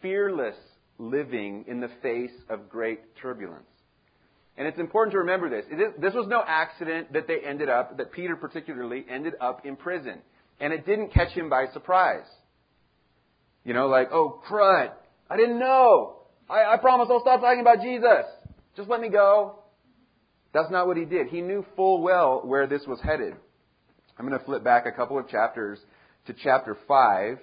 fearless 0.01 0.57
living 0.99 1.65
in 1.69 1.81
the 1.81 1.91
face 2.03 2.33
of 2.49 2.71
great 2.71 3.17
turbulence. 3.21 3.65
And 4.57 4.67
it's 4.67 4.79
important 4.79 5.13
to 5.13 5.19
remember 5.19 5.49
this. 5.49 5.65
This 5.99 6.15
was 6.15 6.27
no 6.29 6.43
accident 6.47 7.13
that 7.13 7.27
they 7.27 7.39
ended 7.47 7.69
up, 7.69 7.97
that 7.99 8.13
Peter 8.13 8.37
particularly 8.37 9.05
ended 9.11 9.35
up 9.41 9.65
in 9.67 9.77
prison. 9.77 10.19
And 10.59 10.73
it 10.73 10.85
didn't 10.87 11.13
catch 11.13 11.33
him 11.33 11.49
by 11.49 11.67
surprise. 11.73 12.27
You 13.65 13.75
know, 13.75 13.89
like, 13.89 14.09
oh, 14.13 14.43
crud. 14.49 14.91
I 15.29 15.37
didn't 15.37 15.59
know. 15.59 16.17
I, 16.49 16.75
I 16.75 16.77
promise 16.79 17.09
I'll 17.11 17.21
stop 17.21 17.41
talking 17.41 17.61
about 17.61 17.81
Jesus. 17.81 18.27
Just 18.77 18.89
let 18.89 19.01
me 19.01 19.09
go. 19.09 19.57
That's 20.53 20.71
not 20.71 20.87
what 20.87 20.97
he 20.97 21.05
did. 21.05 21.29
He 21.29 21.41
knew 21.41 21.65
full 21.77 22.03
well 22.03 22.43
where 22.45 22.67
this 22.67 22.83
was 22.87 23.01
headed. 23.03 23.35
I'm 24.19 24.27
going 24.27 24.39
to 24.39 24.45
flip 24.45 24.63
back 24.63 24.87
a 24.87 24.93
couple 24.93 25.19
of 25.19 25.29
chapters 25.29 25.79
to 26.27 26.35
chapter 26.43 26.77
5. 26.87 27.39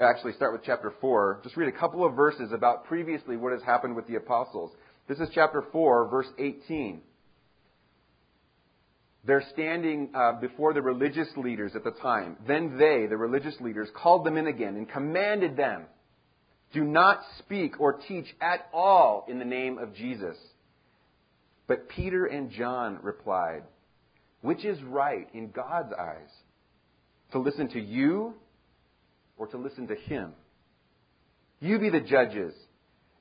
Actually, 0.00 0.32
start 0.32 0.52
with 0.52 0.62
chapter 0.64 0.92
4. 1.00 1.40
Just 1.42 1.56
read 1.56 1.68
a 1.68 1.78
couple 1.78 2.04
of 2.04 2.14
verses 2.14 2.52
about 2.52 2.86
previously 2.86 3.36
what 3.36 3.52
has 3.52 3.62
happened 3.62 3.94
with 3.94 4.06
the 4.06 4.14
apostles. 4.14 4.72
This 5.08 5.18
is 5.18 5.28
chapter 5.34 5.64
4, 5.72 6.08
verse 6.08 6.28
18. 6.38 7.02
They're 9.24 9.44
standing 9.52 10.10
uh, 10.14 10.40
before 10.40 10.72
the 10.72 10.82
religious 10.82 11.28
leaders 11.36 11.72
at 11.76 11.84
the 11.84 11.92
time. 12.02 12.36
Then 12.46 12.76
they, 12.78 13.06
the 13.08 13.16
religious 13.16 13.54
leaders, 13.60 13.88
called 13.94 14.24
them 14.24 14.36
in 14.36 14.46
again 14.46 14.76
and 14.76 14.88
commanded 14.88 15.56
them 15.56 15.84
do 16.72 16.84
not 16.84 17.20
speak 17.38 17.80
or 17.80 18.00
teach 18.08 18.26
at 18.40 18.66
all 18.72 19.26
in 19.28 19.38
the 19.38 19.44
name 19.44 19.78
of 19.78 19.94
Jesus. 19.94 20.36
But 21.66 21.88
Peter 21.88 22.26
and 22.26 22.50
John 22.50 22.98
replied, 23.02 23.62
Which 24.40 24.64
is 24.64 24.82
right 24.82 25.28
in 25.32 25.50
God's 25.50 25.92
eyes? 25.92 26.30
To 27.32 27.38
listen 27.38 27.68
to 27.68 27.80
you 27.80 28.34
or 29.36 29.46
to 29.48 29.56
listen 29.56 29.86
to 29.88 29.94
him? 29.94 30.32
You 31.60 31.78
be 31.78 31.90
the 31.90 32.00
judges. 32.00 32.52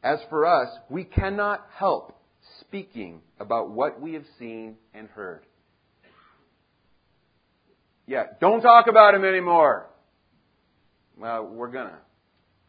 As 0.04 0.20
for 0.30 0.46
us, 0.46 0.70
we 0.90 1.04
cannot 1.04 1.66
help 1.76 2.18
speaking 2.60 3.22
about 3.40 3.70
what 3.70 4.02
we 4.02 4.14
have 4.14 4.26
seen 4.40 4.78
and 4.94 5.08
heard. 5.10 5.46
Yeah, 8.08 8.24
don't 8.40 8.62
talk 8.62 8.88
about 8.88 9.14
him 9.14 9.24
anymore. 9.24 9.88
Well, 11.18 11.46
we're 11.46 11.72
gonna, 11.72 12.00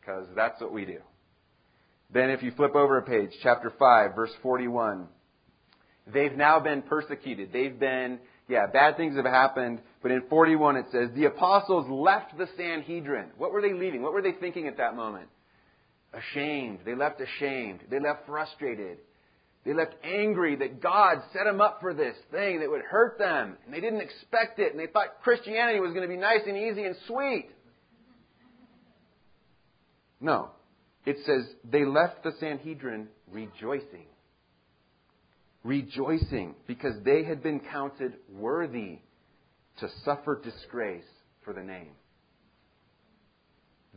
because 0.00 0.26
that's 0.36 0.60
what 0.60 0.72
we 0.72 0.84
do. 0.84 0.98
Then 2.12 2.28
if 2.28 2.42
you 2.42 2.52
flip 2.52 2.74
over 2.74 2.98
a 2.98 3.02
page, 3.02 3.30
chapter 3.42 3.72
5, 3.78 4.14
verse 4.14 4.30
41. 4.42 5.08
They've 6.06 6.36
now 6.36 6.60
been 6.60 6.82
persecuted. 6.82 7.52
They've 7.52 7.78
been, 7.78 8.18
yeah, 8.48 8.66
bad 8.72 8.96
things 8.96 9.16
have 9.16 9.24
happened. 9.24 9.80
But 10.02 10.10
in 10.10 10.22
41 10.28 10.76
it 10.76 10.86
says, 10.90 11.10
the 11.14 11.26
apostles 11.26 11.86
left 11.88 12.36
the 12.36 12.48
Sanhedrin. 12.56 13.26
What 13.38 13.52
were 13.52 13.62
they 13.62 13.72
leaving? 13.72 14.02
What 14.02 14.12
were 14.12 14.22
they 14.22 14.32
thinking 14.32 14.66
at 14.66 14.78
that 14.78 14.96
moment? 14.96 15.28
Ashamed. 16.12 16.80
They 16.84 16.94
left 16.94 17.20
ashamed. 17.20 17.80
They 17.88 18.00
left 18.00 18.26
frustrated. 18.26 18.98
They 19.64 19.72
left 19.72 19.94
angry 20.02 20.56
that 20.56 20.82
God 20.82 21.18
set 21.32 21.44
them 21.44 21.60
up 21.60 21.78
for 21.80 21.94
this 21.94 22.16
thing 22.32 22.60
that 22.60 22.68
would 22.68 22.82
hurt 22.82 23.16
them. 23.18 23.56
And 23.64 23.72
they 23.72 23.80
didn't 23.80 24.00
expect 24.00 24.58
it. 24.58 24.72
And 24.72 24.80
they 24.80 24.88
thought 24.88 25.22
Christianity 25.22 25.78
was 25.78 25.92
going 25.92 26.02
to 26.02 26.12
be 26.12 26.20
nice 26.20 26.40
and 26.46 26.56
easy 26.56 26.82
and 26.82 26.96
sweet. 27.06 27.48
No. 30.20 30.50
It 31.06 31.16
says 31.24 31.44
they 31.64 31.84
left 31.84 32.24
the 32.24 32.32
Sanhedrin 32.40 33.06
rejoicing 33.30 34.06
rejoicing 35.64 36.54
because 36.66 36.94
they 37.04 37.24
had 37.24 37.42
been 37.42 37.60
counted 37.60 38.14
worthy 38.30 38.98
to 39.78 39.88
suffer 40.04 40.40
disgrace 40.42 41.04
for 41.44 41.52
the 41.52 41.62
name. 41.62 41.92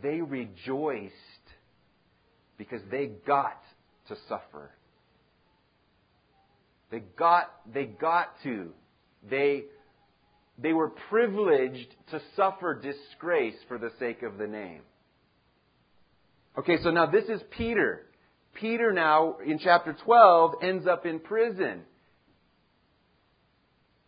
They 0.01 0.21
rejoiced 0.21 1.13
because 2.57 2.81
they 2.91 3.07
got 3.25 3.61
to 4.07 4.15
suffer. 4.27 4.71
They 6.91 6.99
got, 7.17 7.51
they 7.73 7.85
got 7.85 8.29
to. 8.43 8.71
They, 9.29 9.65
they 10.57 10.73
were 10.73 10.89
privileged 11.09 11.93
to 12.11 12.21
suffer 12.35 12.79
disgrace 12.79 13.55
for 13.67 13.77
the 13.77 13.91
sake 13.99 14.23
of 14.23 14.37
the 14.37 14.47
name. 14.47 14.81
Okay, 16.57 16.77
so 16.81 16.91
now 16.91 17.05
this 17.05 17.25
is 17.25 17.41
Peter. 17.57 18.04
Peter 18.55 18.91
now, 18.91 19.37
in 19.45 19.59
chapter 19.59 19.95
12, 20.05 20.55
ends 20.61 20.87
up 20.87 21.05
in 21.05 21.19
prison. 21.19 21.81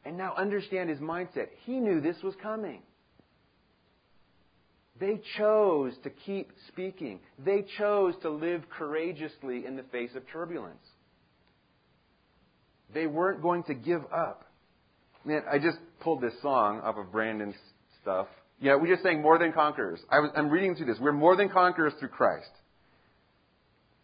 And 0.03 0.17
now 0.17 0.33
understand 0.37 0.89
his 0.89 0.99
mindset. 0.99 1.47
He 1.65 1.73
knew 1.73 2.01
this 2.01 2.17
was 2.23 2.33
coming. 2.41 2.81
They 4.99 5.21
chose 5.37 5.93
to 6.03 6.09
keep 6.09 6.49
speaking. 6.69 7.19
They 7.37 7.65
chose 7.77 8.15
to 8.21 8.29
live 8.29 8.63
courageously 8.69 9.65
in 9.65 9.75
the 9.75 9.83
face 9.91 10.11
of 10.15 10.23
turbulence. 10.31 10.83
They 12.93 13.05
weren't 13.05 13.41
going 13.41 13.63
to 13.63 13.73
give 13.73 14.01
up. 14.13 14.45
Man, 15.25 15.43
I 15.51 15.59
just 15.59 15.77
pulled 15.99 16.21
this 16.21 16.33
song 16.41 16.79
off 16.79 16.95
of 16.97 17.11
Brandon's 17.11 17.55
stuff. 18.01 18.27
Yeah, 18.59 18.77
we 18.77 18.87
just 18.87 19.03
sang 19.03 19.21
More 19.21 19.37
Than 19.37 19.51
Conquerors. 19.51 19.99
I 20.09 20.19
was, 20.19 20.31
I'm 20.35 20.49
reading 20.49 20.75
through 20.75 20.87
this. 20.87 20.97
We're 20.99 21.11
more 21.11 21.35
than 21.35 21.49
conquerors 21.49 21.93
through 21.99 22.09
Christ. 22.09 22.49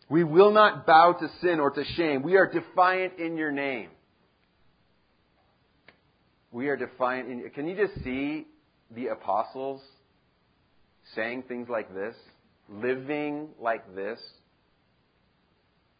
We 0.10 0.24
will 0.24 0.51
not 0.51 0.86
bow 0.86 1.13
to 1.19 1.29
sin 1.41 1.60
or 1.60 1.72
to 1.72 1.83
shame. 1.95 2.24
We 2.24 2.36
are 2.36 2.48
defiant 2.48 3.19
in 3.19 3.38
your 3.38 3.51
name. 3.51 3.89
We 6.51 6.67
are 6.67 6.77
defiant 6.77 7.29
in 7.29 7.50
Can 7.51 7.67
you 7.67 7.75
just 7.75 8.03
see 8.03 8.45
the 8.95 9.07
apostles 9.07 9.81
saying 11.15 11.43
things 11.48 11.67
like 11.69 11.93
this? 11.93 12.15
Living 12.69 13.50
like 13.60 13.95
this 13.95 14.19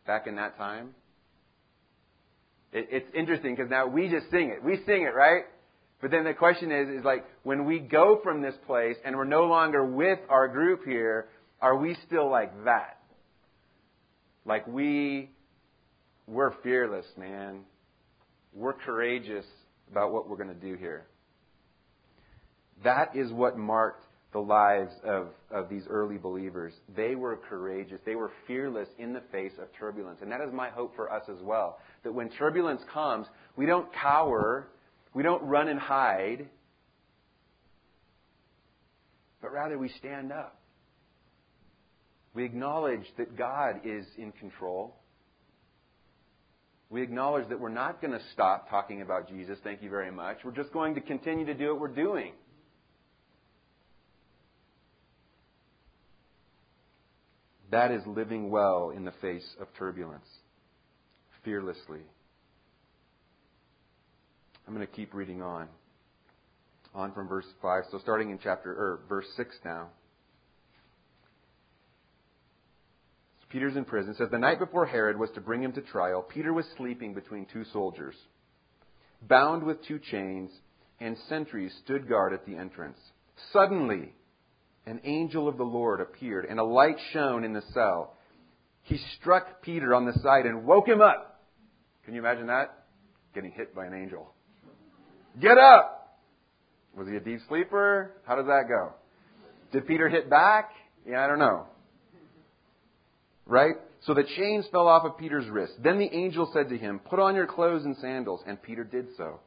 back 0.06 0.28
in 0.28 0.36
that 0.36 0.58
time? 0.58 0.90
It, 2.72 2.88
it's 2.92 3.08
interesting 3.16 3.56
because 3.56 3.70
now 3.70 3.88
we 3.88 4.10
just 4.10 4.30
sing 4.32 4.50
it. 4.50 4.64
We 4.64 4.78
sing 4.86 5.04
it, 5.04 5.16
right? 5.16 5.44
But 6.02 6.12
then 6.12 6.24
the 6.26 6.34
question 6.34 6.72
is, 6.72 6.90
is 6.90 7.06
like, 7.06 7.26
when 7.44 7.66
we 7.66 7.80
go 7.80 8.20
from 8.24 8.42
this 8.42 8.56
place 8.68 8.98
and 9.06 9.16
we're 9.16 9.24
no 9.24 9.46
longer 9.46 9.86
with 9.86 10.20
our 10.30 10.48
group 10.50 10.84
here, 10.86 11.30
are 11.62 11.78
we 11.78 11.96
still 12.06 12.30
like 12.30 12.66
that? 12.66 12.98
Like 14.46 14.68
we, 14.68 15.30
we're 16.28 16.54
fearless, 16.62 17.06
man. 17.18 17.62
We're 18.54 18.74
courageous 18.74 19.46
about 19.92 20.12
what 20.12 20.30
we're 20.30 20.38
going 20.38 20.50
to 20.50 20.54
do 20.54 20.76
here. 20.76 21.06
That 22.84 23.16
is 23.16 23.32
what 23.32 23.58
marked 23.58 24.06
the 24.34 24.40
lives 24.40 24.92
of, 25.04 25.28
of 25.52 25.70
these 25.70 25.84
early 25.90 26.18
believers. 26.18 26.74
They 26.96 27.16
were 27.16 27.38
courageous. 27.38 28.00
They 28.06 28.16
were 28.16 28.32
fearless 28.48 28.90
in 28.98 29.14
the 29.14 29.22
face 29.32 29.54
of 29.62 29.68
turbulence. 29.80 30.20
And 30.22 30.32
that 30.32 30.42
is 30.42 30.52
my 30.52 30.70
hope 30.70 30.96
for 30.96 31.12
us 31.12 31.24
as 31.30 31.42
well. 31.42 31.80
That 32.04 32.14
when 32.14 32.30
turbulence 32.30 32.82
comes, 32.92 33.28
we 33.56 33.66
don't 33.66 33.88
cower, 33.94 34.68
we 35.14 35.24
don't 35.24 35.44
run 35.44 35.70
and 35.70 35.80
hide, 35.80 36.50
but 39.42 39.54
rather 39.54 39.78
we 39.78 39.90
stand 39.90 40.32
up. 40.32 40.60
We 42.34 42.44
acknowledge 42.46 43.06
that 43.18 43.38
God 43.38 43.82
is 43.84 44.06
in 44.18 44.32
control. 44.34 44.96
We 46.90 47.02
acknowledge 47.02 47.50
that 47.50 47.60
we're 47.60 47.70
not 47.70 48.02
going 48.02 48.14
to 48.14 48.22
stop 48.34 48.70
talking 48.70 49.02
about 49.02 49.28
Jesus, 49.28 49.58
thank 49.64 49.82
you 49.82 49.90
very 49.90 50.12
much. 50.12 50.38
We're 50.44 50.52
just 50.52 50.72
going 50.72 50.96
to 50.96 51.02
continue 51.02 51.46
to 51.46 51.54
do 51.54 51.72
what 51.72 51.80
we're 51.80 51.88
doing. 51.88 52.34
That 57.72 57.92
is 57.92 58.04
living 58.06 58.52
well 58.52 58.92
in 58.96 59.06
the 59.06 59.14
face 59.20 59.48
of 59.60 59.68
turbulence, 59.80 60.28
fearlessly. 61.44 62.02
I'm 64.68 64.76
going 64.76 64.86
to 64.86 64.94
keep 64.94 65.14
reading 65.14 65.42
on. 65.42 65.68
On 66.94 67.12
from 67.14 67.28
verse 67.28 67.48
5. 67.64 67.86
So 67.92 67.98
starting 67.98 68.30
in 68.30 68.38
chapter 68.44 68.72
or 68.72 69.00
verse 69.10 69.26
6 69.36 69.56
now. 69.66 69.88
Peter's 73.54 73.78
in 73.78 73.86
prison. 73.86 74.14
It 74.14 74.18
says, 74.18 74.30
The 74.32 74.40
night 74.40 74.58
before 74.58 74.88
Herod 74.88 75.20
was 75.20 75.30
to 75.36 75.42
bring 75.42 75.62
him 75.62 75.74
to 75.74 75.82
trial, 75.82 76.24
Peter 76.24 76.52
was 76.52 76.66
sleeping 76.76 77.14
between 77.14 77.46
two 77.54 77.64
soldiers, 77.72 78.16
bound 79.22 79.62
with 79.62 79.86
two 79.86 80.00
chains, 80.00 80.50
and 81.00 81.16
sentries 81.30 81.72
stood 81.84 82.10
guard 82.10 82.34
at 82.34 82.48
the 82.48 82.56
entrance. 82.56 82.98
Suddenly, 83.52 84.12
an 84.88 85.02
angel 85.04 85.48
of 85.48 85.58
the 85.58 85.64
Lord 85.64 86.02
appeared, 86.02 86.46
and 86.50 86.60
a 86.60 86.64
light 86.64 86.96
shone 87.12 87.44
in 87.44 87.54
the 87.54 87.62
cell. 87.76 88.18
He 88.82 89.00
struck 89.20 89.62
Peter 89.62 89.94
on 89.94 90.08
the 90.08 90.20
side 90.24 90.48
and 90.48 90.66
woke 90.66 90.88
him 90.88 91.00
up. 91.00 91.40
Can 92.06 92.16
you 92.16 92.22
imagine 92.22 92.48
that? 92.48 92.86
Getting 93.36 93.52
hit 93.52 93.76
by 93.76 93.86
an 93.86 93.94
angel. 93.94 94.34
Get 95.40 95.60
up! 95.60 96.18
Was 96.98 97.08
he 97.08 97.16
a 97.18 97.20
deep 97.20 97.40
sleeper? 97.48 98.14
How 98.26 98.36
does 98.36 98.48
that 98.48 98.64
go? 98.68 98.94
Did 99.72 99.86
Peter 99.86 100.10
hit 100.10 100.28
back? 100.28 100.72
Yeah, 101.08 101.24
I 101.24 101.28
don't 101.28 101.40
know. 101.40 101.68
Right? 103.46 103.76
So 104.06 104.14
the 104.14 104.24
chains 104.24 104.66
fell 104.72 104.88
off 104.88 105.06
of 105.06 105.18
Peter's 105.18 105.48
wrists. 105.50 105.76
Then 105.82 106.00
the 106.00 106.14
angel 106.14 106.50
said 106.54 106.70
to 106.70 106.78
him, 106.78 107.00
Put 107.00 107.20
on 107.20 107.36
your 107.36 107.48
clothes 107.48 107.86
and 107.86 107.96
sandals. 107.98 108.42
And 108.46 108.62
Peter 108.62 108.84
did 108.84 109.08
so. 109.18 109.40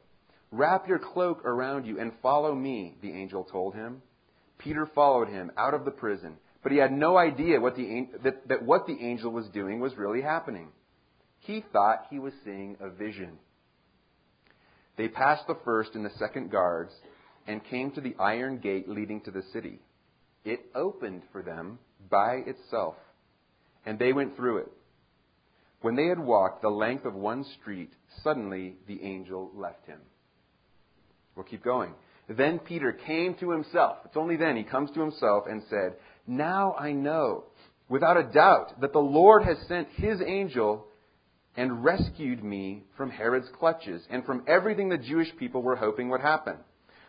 Wrap 0.51 0.87
your 0.87 0.99
cloak 0.99 1.43
around 1.45 1.85
you 1.85 1.99
and 1.99 2.11
follow 2.21 2.55
me, 2.55 2.95
the 3.01 3.11
angel 3.11 3.43
told 3.43 3.75
him. 3.75 4.01
Peter 4.57 4.89
followed 4.95 5.27
him 5.27 5.51
out 5.57 5.73
of 5.73 5.85
the 5.85 5.91
prison, 5.91 6.37
but 6.63 6.71
he 6.71 6.77
had 6.77 6.91
no 6.91 7.17
idea 7.17 7.59
what 7.59 7.75
the, 7.75 8.07
that, 8.23 8.47
that 8.47 8.63
what 8.63 8.87
the 8.87 8.97
angel 8.99 9.31
was 9.31 9.47
doing 9.49 9.79
was 9.79 9.95
really 9.97 10.21
happening. 10.21 10.69
He 11.39 11.63
thought 11.71 12.07
he 12.09 12.19
was 12.19 12.33
seeing 12.43 12.77
a 12.79 12.89
vision. 12.89 13.37
They 14.97 15.07
passed 15.07 15.45
the 15.47 15.57
first 15.63 15.91
and 15.93 16.03
the 16.03 16.17
second 16.17 16.49
guards 16.49 16.91
and 17.45 17.63
came 17.63 17.91
to 17.91 18.01
the 18.01 18.15
iron 18.19 18.57
gate 18.57 18.89
leading 18.89 19.21
to 19.21 19.31
the 19.31 19.43
city. 19.53 19.79
It 20.43 20.61
opened 20.73 21.21
for 21.31 21.43
them 21.43 21.77
by 22.09 22.41
itself, 22.45 22.95
and 23.87 23.97
they 23.97 24.11
went 24.11 24.35
through 24.35 24.57
it. 24.57 24.71
When 25.81 25.95
they 25.95 26.07
had 26.07 26.19
walked 26.19 26.61
the 26.61 26.69
length 26.69 27.05
of 27.05 27.13
one 27.15 27.45
street, 27.59 27.91
suddenly 28.21 28.75
the 28.85 29.01
angel 29.01 29.49
left 29.55 29.85
him. 29.87 29.99
We'll 31.35 31.45
keep 31.45 31.63
going. 31.63 31.93
Then 32.27 32.59
Peter 32.59 32.91
came 32.91 33.35
to 33.35 33.51
himself. 33.51 33.99
It's 34.03 34.17
only 34.17 34.35
then 34.35 34.57
he 34.57 34.63
comes 34.63 34.91
to 34.91 34.99
himself 34.99 35.45
and 35.49 35.63
said, 35.69 35.93
Now 36.27 36.73
I 36.77 36.91
know, 36.91 37.45
without 37.87 38.17
a 38.17 38.23
doubt, 38.23 38.81
that 38.81 38.91
the 38.91 38.99
Lord 38.99 39.43
has 39.43 39.57
sent 39.69 39.87
his 39.95 40.19
angel 40.21 40.85
and 41.55 41.85
rescued 41.85 42.43
me 42.43 42.83
from 42.97 43.09
Herod's 43.09 43.49
clutches 43.57 44.05
and 44.09 44.25
from 44.25 44.43
everything 44.47 44.89
the 44.89 44.97
Jewish 44.97 45.29
people 45.39 45.61
were 45.61 45.77
hoping 45.77 46.09
would 46.09 46.21
happen. 46.21 46.57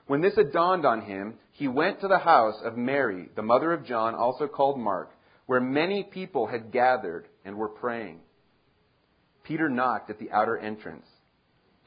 When 0.07 0.21
this 0.21 0.37
had 0.37 0.53
dawned 0.53 0.87
on 0.87 1.03
him, 1.03 1.35
he 1.53 1.67
went 1.67 2.01
to 2.01 2.09
the 2.09 2.19
house 2.19 2.61
of 2.63 2.77
Mary, 2.77 3.31
the 3.35 3.43
mother 3.43 3.73
of 3.73 3.85
John, 3.85 4.15
also 4.15 4.47
called 4.47 4.79
Mark, 4.79 5.11
where 5.49 5.61
many 5.63 6.03
people 6.03 6.47
had 6.47 6.71
gathered 6.71 7.27
and 7.43 7.57
were 7.57 7.71
praying. 7.71 8.21
Peter 9.45 9.71
knocked 9.71 10.11
at 10.11 10.19
the 10.19 10.31
outer 10.31 10.59
entrance, 10.59 11.07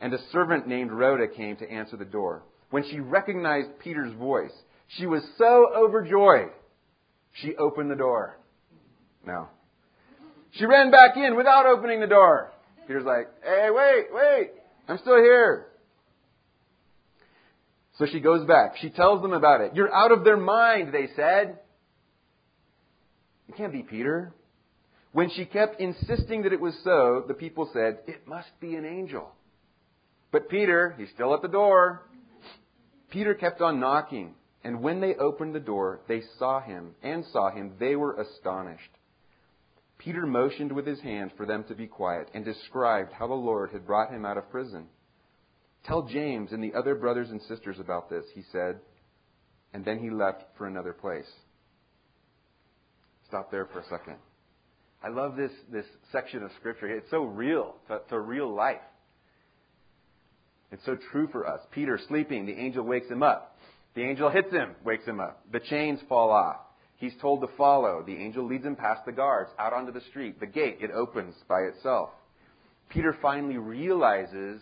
and 0.02 0.12
a 0.12 0.18
servant 0.32 0.68
named 0.68 0.92
Rhoda 0.92 1.28
came 1.28 1.56
to 1.58 1.72
answer 1.72 1.96
the 1.96 2.04
door. 2.04 2.42
When 2.72 2.84
she 2.90 3.00
recognized 3.00 3.78
Peter's 3.78 4.16
voice, 4.16 4.52
she 4.88 5.06
was 5.06 5.22
so 5.38 5.68
overjoyed, 5.78 6.50
she 7.34 7.56
opened 7.56 7.92
the 7.92 7.96
door. 7.96 8.40
Now, 9.28 9.52
she 10.54 10.66
ran 10.66 10.90
back 10.90 11.16
in 11.16 11.36
without 11.38 11.68
opening 11.68 12.00
the 12.00 12.08
door. 12.08 12.52
Peter's 12.88 13.06
like, 13.06 13.28
hey, 13.44 13.68
wait, 13.70 14.06
wait, 14.12 14.50
I'm 14.88 14.98
still 14.98 15.18
here. 15.18 15.68
So 18.00 18.08
she 18.12 18.22
goes 18.22 18.44
back. 18.48 18.78
She 18.82 18.90
tells 18.90 19.22
them 19.22 19.34
about 19.34 19.62
it. 19.62 19.76
You're 19.76 19.94
out 19.94 20.12
of 20.12 20.24
their 20.24 20.36
mind, 20.36 20.92
they 20.92 21.10
said. 21.16 21.60
It 23.52 23.58
can't 23.58 23.74
be 23.74 23.84
Peter. 23.84 24.34
When 25.12 25.30
she 25.30 25.44
kept 25.44 25.82
insisting 25.82 26.44
that 26.44 26.54
it 26.54 26.62
was 26.62 26.74
so, 26.86 27.26
the 27.28 27.34
people 27.34 27.70
said, 27.74 28.00
It 28.08 28.26
must 28.26 28.48
be 28.62 28.76
an 28.76 28.86
angel. 28.86 29.30
But 30.32 30.48
Peter, 30.48 30.96
he's 30.98 31.10
still 31.14 31.34
at 31.34 31.42
the 31.42 31.50
door. 31.50 32.04
Peter 33.10 33.34
kept 33.34 33.60
on 33.60 33.82
knocking, 33.82 34.36
and 34.64 34.82
when 34.82 35.02
they 35.02 35.16
opened 35.16 35.54
the 35.54 35.60
door, 35.60 36.00
they 36.08 36.22
saw 36.40 36.62
him 36.62 36.96
and 37.04 37.26
saw 37.34 37.52
him. 37.52 37.74
They 37.78 37.98
were 37.98 38.22
astonished. 38.22 38.92
Peter 39.98 40.26
motioned 40.26 40.72
with 40.72 40.88
his 40.88 41.02
hand 41.02 41.32
for 41.36 41.46
them 41.46 41.66
to 41.66 41.76
be 41.76 41.88
quiet 41.88 42.30
and 42.34 42.46
described 42.46 43.12
how 43.12 43.28
the 43.28 43.34
Lord 43.34 43.72
had 43.72 43.86
brought 43.86 44.14
him 44.14 44.24
out 44.24 44.38
of 44.38 44.50
prison. 44.50 44.86
Tell 45.84 46.04
James 46.04 46.54
and 46.54 46.64
the 46.64 46.74
other 46.74 46.96
brothers 46.96 47.30
and 47.30 47.42
sisters 47.42 47.82
about 47.82 48.10
this, 48.10 48.24
he 48.34 48.44
said, 48.54 48.80
and 49.74 49.84
then 49.84 50.00
he 50.00 50.10
left 50.10 50.44
for 50.58 50.68
another 50.68 50.94
place. 50.94 51.30
Stop 53.32 53.50
there 53.50 53.66
for 53.66 53.80
a 53.80 53.86
second. 53.86 54.18
I 55.02 55.08
love 55.08 55.38
this, 55.38 55.54
this 55.72 55.86
section 56.12 56.44
of 56.44 56.52
Scripture. 56.60 56.94
It's 56.94 57.10
so 57.10 57.24
real 57.24 57.76
to, 57.88 58.02
to 58.10 58.20
real 58.20 58.54
life. 58.54 58.82
It's 60.70 60.84
so 60.86 60.98
true 61.14 61.30
for 61.32 61.48
us. 61.48 61.62
Peter 61.72 61.98
sleeping, 62.10 62.46
the 62.46 62.52
angel 62.52 62.84
wakes 62.84 63.08
him 63.10 63.24
up. 63.24 63.58
The 63.96 64.02
angel 64.02 64.30
hits 64.30 64.52
him, 64.52 64.76
wakes 64.84 65.06
him 65.06 65.22
up. 65.22 65.46
The 65.50 65.62
chains 65.62 66.02
fall 66.10 66.30
off. 66.30 66.58
He's 66.98 67.14
told 67.22 67.40
to 67.40 67.48
follow. 67.56 68.04
The 68.06 68.18
angel 68.18 68.46
leads 68.46 68.66
him 68.66 68.76
past 68.76 69.06
the 69.06 69.14
guards, 69.14 69.50
out 69.58 69.72
onto 69.72 69.94
the 69.94 70.02
street. 70.10 70.42
The 70.42 70.46
gate, 70.46 70.80
it 70.82 70.92
opens 70.92 71.34
by 71.48 71.62
itself. 71.62 72.10
Peter 72.90 73.16
finally 73.22 73.58
realizes 73.58 74.62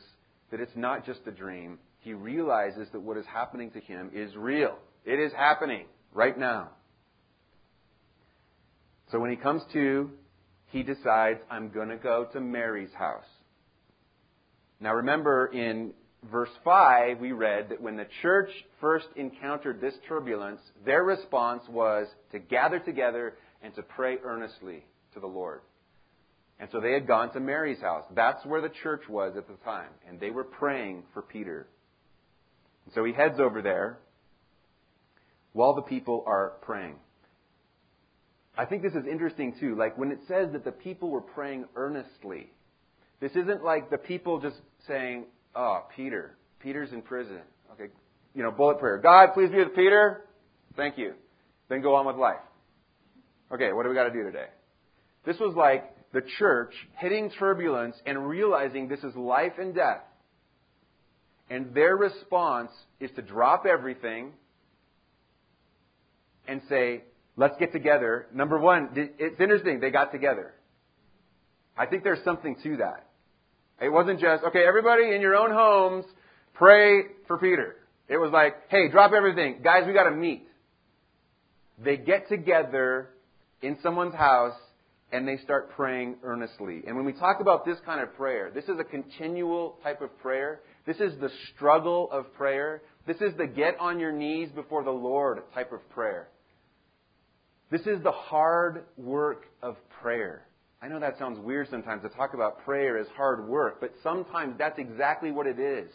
that 0.51 0.59
it's 0.59 0.75
not 0.75 1.07
just 1.07 1.21
a 1.25 1.31
dream. 1.31 1.79
He 2.01 2.13
realizes 2.13 2.87
that 2.91 3.01
what 3.01 3.17
is 3.17 3.25
happening 3.25 3.71
to 3.71 3.79
him 3.79 4.11
is 4.13 4.35
real. 4.35 4.77
It 5.05 5.19
is 5.19 5.33
happening 5.33 5.87
right 6.13 6.37
now. 6.37 6.69
So 9.11 9.19
when 9.19 9.31
he 9.31 9.35
comes 9.35 9.63
to, 9.73 10.11
he 10.67 10.83
decides, 10.83 11.39
I'm 11.49 11.69
going 11.69 11.89
to 11.89 11.97
go 11.97 12.27
to 12.33 12.39
Mary's 12.39 12.93
house. 12.93 13.25
Now 14.79 14.93
remember 14.93 15.47
in 15.47 15.93
verse 16.31 16.49
5, 16.63 17.19
we 17.19 17.31
read 17.31 17.69
that 17.69 17.81
when 17.81 17.97
the 17.97 18.07
church 18.21 18.49
first 18.79 19.07
encountered 19.15 19.81
this 19.81 19.95
turbulence, 20.07 20.61
their 20.85 21.03
response 21.03 21.63
was 21.69 22.07
to 22.31 22.39
gather 22.39 22.79
together 22.79 23.33
and 23.61 23.73
to 23.75 23.81
pray 23.81 24.17
earnestly 24.23 24.85
to 25.13 25.19
the 25.19 25.27
Lord. 25.27 25.61
And 26.59 26.69
so 26.71 26.79
they 26.79 26.93
had 26.93 27.07
gone 27.07 27.31
to 27.33 27.39
Mary's 27.39 27.79
house. 27.79 28.03
That's 28.13 28.45
where 28.45 28.61
the 28.61 28.71
church 28.83 29.03
was 29.09 29.35
at 29.37 29.47
the 29.47 29.55
time. 29.63 29.89
And 30.07 30.19
they 30.19 30.29
were 30.29 30.43
praying 30.43 31.03
for 31.13 31.21
Peter. 31.21 31.67
And 32.85 32.93
so 32.93 33.05
he 33.05 33.13
heads 33.13 33.39
over 33.39 33.61
there 33.61 33.97
while 35.53 35.73
the 35.73 35.81
people 35.81 36.23
are 36.27 36.53
praying. 36.61 36.95
I 38.59 38.65
think 38.65 38.83
this 38.83 38.91
is 38.91 39.07
interesting 39.09 39.55
too. 39.57 39.77
Like 39.77 39.97
when 39.97 40.11
it 40.11 40.19
says 40.27 40.49
that 40.51 40.65
the 40.65 40.73
people 40.73 41.09
were 41.09 41.21
praying 41.21 41.63
earnestly, 41.77 42.51
this 43.21 43.31
isn't 43.31 43.63
like 43.63 43.89
the 43.89 43.97
people 43.97 44.41
just 44.41 44.57
saying, 44.85 45.27
Oh, 45.55 45.85
Peter. 45.95 46.35
Peter's 46.61 46.91
in 46.91 47.01
prison. 47.01 47.39
Okay. 47.71 47.85
You 48.35 48.43
know, 48.43 48.51
bullet 48.51 48.79
prayer. 48.79 48.97
God, 48.97 49.29
please 49.33 49.49
be 49.49 49.59
with 49.59 49.73
Peter. 49.75 50.25
Thank 50.75 50.97
you. 50.97 51.13
Then 51.69 51.81
go 51.81 51.95
on 51.95 52.05
with 52.05 52.17
life. 52.17 52.41
Okay, 53.49 53.71
what 53.71 53.83
do 53.83 53.89
we 53.89 53.95
got 53.95 54.09
to 54.09 54.13
do 54.13 54.23
today? 54.23 54.47
This 55.25 55.39
was 55.39 55.55
like 55.55 55.95
the 56.11 56.21
church 56.37 56.73
hitting 56.97 57.31
turbulence 57.39 57.95
and 58.05 58.27
realizing 58.27 58.89
this 58.89 59.05
is 59.05 59.15
life 59.15 59.53
and 59.57 59.73
death. 59.73 60.01
And 61.49 61.73
their 61.73 61.95
response 61.95 62.71
is 62.99 63.09
to 63.15 63.21
drop 63.21 63.65
everything 63.65 64.33
and 66.45 66.61
say, 66.67 67.03
let's 67.39 67.55
get 67.57 67.71
together. 67.71 68.27
Number 68.33 68.59
one, 68.59 68.89
it's 68.95 69.39
interesting, 69.39 69.79
they 69.79 69.89
got 69.89 70.11
together. 70.11 70.53
I 71.77 71.85
think 71.85 72.03
there's 72.03 72.23
something 72.25 72.57
to 72.63 72.77
that. 72.77 73.07
It 73.81 73.87
wasn't 73.87 74.19
just, 74.19 74.43
okay, 74.43 74.65
everybody 74.67 75.15
in 75.15 75.21
your 75.21 75.35
own 75.35 75.51
homes, 75.51 76.03
pray 76.53 77.03
for 77.27 77.37
Peter. 77.37 77.77
It 78.09 78.17
was 78.17 78.31
like, 78.33 78.55
hey, 78.67 78.89
drop 78.89 79.13
everything. 79.13 79.61
Guys, 79.63 79.83
we 79.87 79.93
gotta 79.93 80.11
meet. 80.11 80.45
They 81.81 81.95
get 81.95 82.27
together 82.27 83.11
in 83.61 83.77
someone's 83.81 84.15
house 84.15 84.59
and 85.13 85.25
they 85.25 85.37
start 85.37 85.71
praying 85.71 86.17
earnestly. 86.23 86.81
And 86.85 86.97
when 86.97 87.05
we 87.05 87.13
talk 87.13 87.37
about 87.39 87.65
this 87.65 87.77
kind 87.85 88.01
of 88.01 88.13
prayer, 88.17 88.51
this 88.53 88.65
is 88.65 88.77
a 88.79 88.83
continual 88.83 89.77
type 89.81 90.01
of 90.01 90.09
prayer. 90.19 90.59
This 90.85 90.97
is 90.97 91.17
the 91.21 91.29
struggle 91.55 92.09
of 92.11 92.33
prayer. 92.33 92.81
This 93.07 93.17
is 93.21 93.31
the 93.37 93.47
get 93.47 93.79
on 93.79 93.97
your 93.97 94.11
knees 94.11 94.49
before 94.53 94.83
the 94.83 94.91
Lord 94.91 95.39
type 95.53 95.71
of 95.71 95.87
prayer. 95.89 96.27
This 97.71 97.81
is 97.81 98.01
the 98.01 98.11
hard 98.11 98.85
work 98.97 99.45
of 99.61 99.77
prayer. 100.01 100.45
I 100.81 100.87
know 100.87 100.99
that 100.99 101.19
sounds 101.19 101.39
weird 101.39 101.69
sometimes 101.69 102.03
to 102.03 102.09
talk 102.09 102.33
about 102.33 102.63
prayer 102.63 102.97
as 102.97 103.07
hard 103.15 103.47
work, 103.47 103.79
but 103.79 103.93
sometimes 104.01 104.55
that's 104.57 104.79
exactly 104.79 105.31
what 105.31 105.45
it 105.45 105.59
is. 105.59 105.91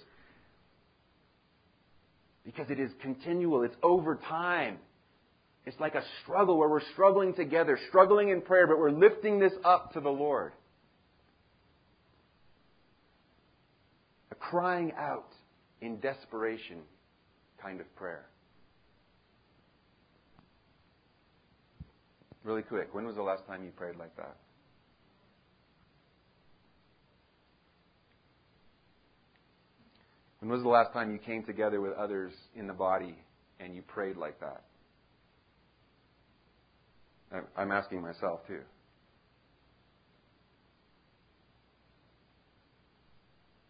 Because 2.44 2.70
it 2.70 2.78
is 2.78 2.90
continual, 3.00 3.62
it's 3.62 3.76
over 3.82 4.16
time. 4.28 4.78
It's 5.66 5.80
like 5.80 5.94
a 5.94 6.02
struggle 6.22 6.58
where 6.58 6.68
we're 6.68 6.82
struggling 6.92 7.34
together, 7.34 7.78
struggling 7.88 8.28
in 8.28 8.42
prayer, 8.42 8.66
but 8.66 8.78
we're 8.78 8.90
lifting 8.90 9.40
this 9.40 9.54
up 9.64 9.94
to 9.94 10.00
the 10.00 10.10
Lord. 10.10 10.52
A 14.30 14.34
crying 14.34 14.92
out 14.98 15.32
in 15.80 15.98
desperation 16.00 16.80
kind 17.62 17.80
of 17.80 17.96
prayer. 17.96 18.26
Really 22.44 22.62
quick, 22.62 22.94
when 22.94 23.07
was 23.07 23.16
the 23.16 23.22
last 23.22 23.46
time 23.46 23.64
you 23.64 23.70
prayed 23.70 23.96
like 23.96 24.14
that? 24.16 24.37
When 30.40 30.50
was 30.50 30.62
the 30.62 30.68
last 30.68 30.92
time 30.92 31.11
you 31.11 31.18
came 31.18 31.42
together 31.42 31.80
with 31.80 31.94
others 31.94 32.35
in 32.54 32.66
the 32.66 32.74
body 32.74 33.16
and 33.61 33.74
you 33.74 33.80
prayed 33.80 34.18
like 34.18 34.38
that? 34.40 34.62
I'm 37.57 37.72
asking 37.72 38.02
myself 38.02 38.46
too. 38.46 38.61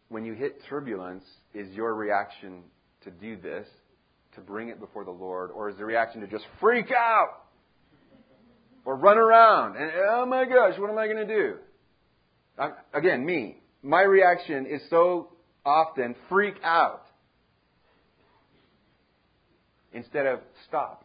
When 0.09 0.25
you 0.25 0.35
hit 0.35 0.61
turbulence, 0.69 1.25
is 1.55 1.73
your 1.73 1.95
reaction 1.95 2.65
to 3.05 3.11
do 3.13 3.37
this, 3.37 3.67
to 4.35 4.41
bring 4.41 4.69
it 4.69 4.81
before 4.81 5.05
the 5.05 5.13
Lord, 5.13 5.53
or 5.53 5.71
is 5.71 5.77
the 5.77 5.85
reaction 5.85 6.21
to 6.23 6.27
just 6.27 6.45
freak 6.61 6.91
out 6.91 7.44
or 8.85 8.97
run 8.97 9.19
around 9.19 9.77
and, 9.77 9.91
oh 10.11 10.27
my 10.27 10.45
gosh, 10.45 10.79
what 10.79 10.91
am 10.91 10.99
I 10.99 11.07
going 11.07 11.27
to 11.27 11.35
do? 11.35 11.55
I'm, 12.59 12.73
again, 12.93 13.25
me. 13.25 13.57
My 13.83 14.03
reaction 14.03 14.67
is 14.67 14.81
so 14.91 15.29
often 15.65 16.15
freak 16.29 16.55
out 16.63 17.03
instead 19.93 20.27
of 20.27 20.41
stop. 20.69 21.05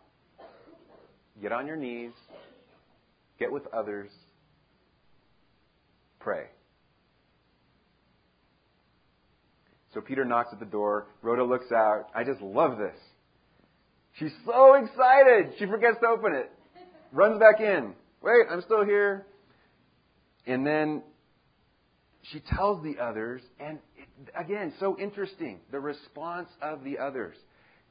Get 1.42 1.52
on 1.52 1.68
your 1.68 1.78
knees, 1.78 2.12
get 3.40 3.52
with 3.52 3.64
others, 3.74 4.10
pray. 6.20 6.46
So 9.94 10.02
Peter 10.02 10.24
knocks 10.24 10.50
at 10.52 10.60
the 10.60 10.66
door. 10.66 11.08
Rhoda 11.22 11.44
looks 11.44 11.72
out. 11.72 12.08
I 12.14 12.24
just 12.24 12.42
love 12.42 12.78
this. 12.78 12.98
She's 14.20 14.32
so 14.46 14.76
excited. 14.76 15.54
She 15.58 15.66
forgets 15.66 15.98
to 16.02 16.08
open 16.08 16.34
it. 16.36 16.52
Runs 17.12 17.40
back 17.40 17.60
in. 17.60 17.94
Wait, 18.22 18.46
I'm 18.50 18.62
still 18.62 18.84
here. 18.84 19.26
And 20.46 20.66
then 20.66 21.04
she 22.32 22.40
tells 22.40 22.84
the 22.84 23.02
others, 23.02 23.42
and 23.60 23.80
it, 23.98 24.08
again, 24.36 24.74
so 24.80 24.98
interesting, 25.00 25.60
the 25.72 25.80
response 25.80 26.50
of 26.62 26.84
the 26.84 27.00
others. 27.00 27.36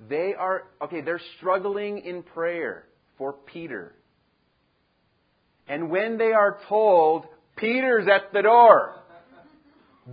They 0.09 0.35
are, 0.39 0.65
okay, 0.83 1.01
they're 1.01 1.21
struggling 1.39 1.99
in 1.99 2.23
prayer 2.23 2.85
for 3.17 3.33
Peter. 3.33 3.95
And 5.67 5.91
when 5.91 6.19
they 6.19 6.33
are 6.33 6.59
told, 6.69 7.27
Peter's 7.57 8.07
at 8.07 8.33
the 8.33 8.43
door, 8.43 8.95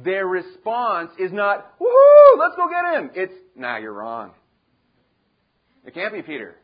their 0.03 0.27
response 0.27 1.11
is 1.19 1.31
not, 1.31 1.79
woohoo, 1.79 2.39
let's 2.39 2.55
go 2.55 2.67
get 2.67 2.99
him. 2.99 3.11
It's, 3.15 3.33
nah, 3.55 3.77
you're 3.77 3.93
wrong. 3.93 4.31
It 5.85 5.93
can't 5.93 6.13
be 6.13 6.21
Peter. 6.21 6.55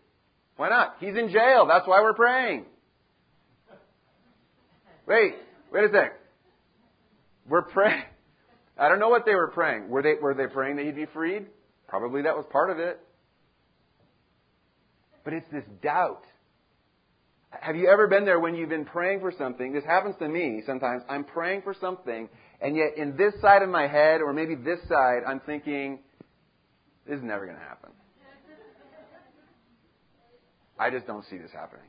Why 0.58 0.70
not? 0.70 0.96
He's 1.00 1.16
in 1.16 1.30
jail. 1.30 1.66
That's 1.68 1.88
why 1.88 2.02
we're 2.02 2.14
praying. 2.14 2.66
Wait, 5.08 5.36
wait 5.72 5.84
a 5.84 5.92
sec. 5.92 6.14
We're 7.50 7.64
praying. 7.64 8.04
I 8.78 8.88
don't 8.90 9.00
know 9.00 9.10
what 9.10 9.26
they 9.26 9.36
were 9.36 9.50
praying. 9.50 9.90
Were 9.90 10.02
they, 10.02 10.14
were 10.22 10.34
they 10.34 10.48
praying 10.48 10.78
that 10.78 10.86
he'd 10.86 10.96
be 10.96 11.06
freed? 11.06 11.48
Probably 11.88 12.22
that 12.24 12.36
was 12.36 12.46
part 12.52 12.70
of 12.70 12.80
it. 12.80 13.00
But 15.24 15.34
it's 15.34 15.50
this 15.52 15.64
doubt. 15.82 16.24
Have 17.52 17.76
you 17.76 17.90
ever 17.90 18.08
been 18.08 18.26
there 18.26 18.40
when 18.40 18.56
you've 18.56 18.70
been 18.70 18.86
praying 18.86 19.20
for 19.20 19.32
something? 19.38 19.74
This 19.74 19.84
happens 19.84 20.16
to 20.20 20.28
me 20.28 20.64
sometimes. 20.66 21.04
I'm 21.10 21.26
praying 21.26 21.64
for 21.64 21.76
something, 21.80 22.30
and 22.62 22.76
yet 22.76 22.98
in 22.98 23.18
this 23.18 23.34
side 23.42 23.62
of 23.62 23.70
my 23.70 23.88
head, 23.88 24.22
or 24.22 24.32
maybe 24.32 24.56
this 24.56 24.80
side, 24.88 25.24
I'm 25.28 25.42
thinking, 25.42 26.00
this 27.06 27.18
is 27.18 27.24
never 27.24 27.46
going 27.46 27.58
to 27.58 27.64
happen. 27.64 27.92
I 30.82 30.90
just 30.90 31.06
don't 31.06 31.24
see 31.30 31.38
this 31.38 31.52
happening. 31.54 31.86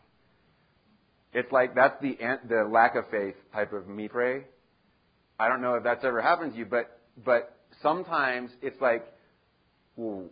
It's 1.33 1.51
like 1.51 1.75
that's 1.75 1.95
the 2.03 2.19
the 2.47 2.69
lack 2.71 2.95
of 2.95 3.09
faith 3.11 3.37
type 3.55 3.73
of 3.73 3.89
me 3.89 4.07
pray. 4.07 4.43
I 5.41 5.49
don't 5.49 5.63
know 5.63 5.77
if 5.77 5.83
that's 5.83 6.05
ever 6.05 6.21
happened 6.21 6.53
to 6.53 6.59
you, 6.59 6.67
but 6.67 7.01
but 7.25 7.57
sometimes 7.81 8.51
it's 8.61 8.79
like, 8.83 9.07
well, 9.97 10.25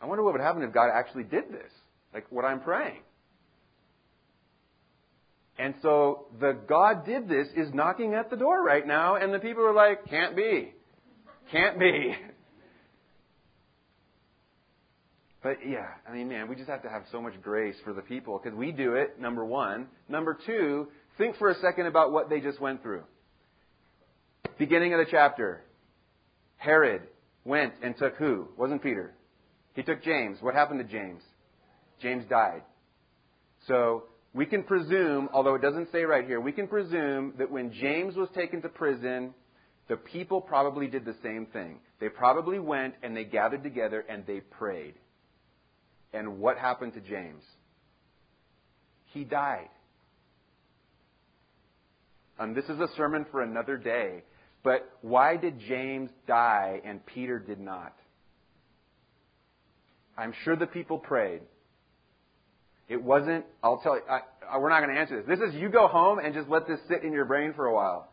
I 0.00 0.06
wonder 0.06 0.24
what 0.24 0.32
would 0.32 0.40
happen 0.40 0.62
if 0.62 0.72
God 0.72 0.88
actually 0.90 1.24
did 1.24 1.52
this, 1.52 1.70
like 2.14 2.24
what 2.30 2.46
I'm 2.46 2.60
praying. 2.60 3.02
And 5.58 5.74
so 5.82 6.28
the 6.40 6.56
God 6.66 7.04
did 7.04 7.28
this 7.28 7.48
is 7.54 7.74
knocking 7.74 8.14
at 8.14 8.30
the 8.30 8.36
door 8.36 8.64
right 8.64 8.86
now, 8.86 9.16
and 9.16 9.34
the 9.34 9.38
people 9.38 9.62
are 9.64 9.74
like, 9.74 10.08
can't 10.08 10.34
be, 10.34 10.72
can't 11.52 11.78
be. 11.78 12.14
But 15.42 15.58
yeah, 15.66 15.86
I 16.08 16.12
mean, 16.12 16.28
man, 16.28 16.48
we 16.48 16.56
just 16.56 16.68
have 16.68 16.82
to 16.82 16.90
have 16.90 17.04
so 17.10 17.20
much 17.20 17.40
grace 17.42 17.76
for 17.82 17.94
the 17.94 18.02
people 18.02 18.38
because 18.42 18.56
we 18.56 18.72
do 18.72 18.94
it, 18.94 19.18
number 19.18 19.44
one. 19.44 19.86
Number 20.08 20.36
two, 20.46 20.88
think 21.16 21.36
for 21.36 21.48
a 21.48 21.54
second 21.60 21.86
about 21.86 22.12
what 22.12 22.28
they 22.28 22.40
just 22.40 22.60
went 22.60 22.82
through. 22.82 23.04
Beginning 24.58 24.92
of 24.92 24.98
the 24.98 25.10
chapter 25.10 25.62
Herod 26.58 27.02
went 27.44 27.72
and 27.82 27.96
took 27.96 28.16
who? 28.16 28.48
Wasn't 28.58 28.82
Peter. 28.82 29.14
He 29.74 29.82
took 29.82 30.02
James. 30.02 30.38
What 30.42 30.54
happened 30.54 30.80
to 30.80 30.92
James? 30.92 31.22
James 32.02 32.24
died. 32.28 32.62
So 33.66 34.04
we 34.34 34.44
can 34.44 34.62
presume, 34.62 35.30
although 35.32 35.54
it 35.54 35.62
doesn't 35.62 35.90
say 35.90 36.02
right 36.04 36.26
here, 36.26 36.40
we 36.40 36.52
can 36.52 36.68
presume 36.68 37.32
that 37.38 37.50
when 37.50 37.72
James 37.72 38.14
was 38.14 38.28
taken 38.34 38.60
to 38.62 38.68
prison, 38.68 39.32
the 39.88 39.96
people 39.96 40.40
probably 40.40 40.86
did 40.86 41.06
the 41.06 41.16
same 41.22 41.46
thing. 41.46 41.80
They 41.98 42.10
probably 42.10 42.58
went 42.58 42.94
and 43.02 43.16
they 43.16 43.24
gathered 43.24 43.62
together 43.62 44.04
and 44.08 44.26
they 44.26 44.40
prayed. 44.40 44.94
And 46.12 46.38
what 46.38 46.58
happened 46.58 46.94
to 46.94 47.00
James? 47.00 47.42
He 49.06 49.24
died. 49.24 49.68
And 52.38 52.56
this 52.56 52.64
is 52.64 52.80
a 52.80 52.88
sermon 52.96 53.26
for 53.30 53.42
another 53.42 53.76
day. 53.76 54.22
But 54.62 54.90
why 55.02 55.36
did 55.36 55.58
James 55.60 56.10
die 56.26 56.80
and 56.84 57.04
Peter 57.06 57.38
did 57.38 57.60
not? 57.60 57.94
I'm 60.16 60.34
sure 60.44 60.56
the 60.56 60.66
people 60.66 60.98
prayed. 60.98 61.42
It 62.88 63.02
wasn't, 63.02 63.44
I'll 63.62 63.80
tell 63.80 63.94
you, 63.94 64.02
I, 64.10 64.20
I, 64.50 64.58
we're 64.58 64.68
not 64.68 64.82
going 64.82 64.94
to 64.94 65.00
answer 65.00 65.22
this. 65.22 65.38
This 65.38 65.48
is 65.48 65.54
you 65.54 65.68
go 65.68 65.86
home 65.86 66.18
and 66.18 66.34
just 66.34 66.48
let 66.48 66.66
this 66.66 66.80
sit 66.88 67.04
in 67.04 67.12
your 67.12 67.24
brain 67.24 67.54
for 67.54 67.66
a 67.66 67.74
while. 67.74 68.12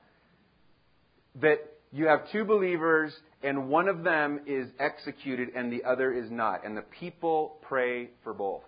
That 1.41 1.59
you 1.91 2.07
have 2.07 2.29
two 2.31 2.43
believers 2.43 3.13
and 3.43 3.69
one 3.69 3.87
of 3.87 4.03
them 4.03 4.41
is 4.45 4.67
executed 4.79 5.49
and 5.55 5.71
the 5.71 5.83
other 5.83 6.11
is 6.11 6.29
not. 6.29 6.65
And 6.65 6.75
the 6.75 6.83
people 6.99 7.57
pray 7.61 8.09
for 8.23 8.33
both. 8.33 8.63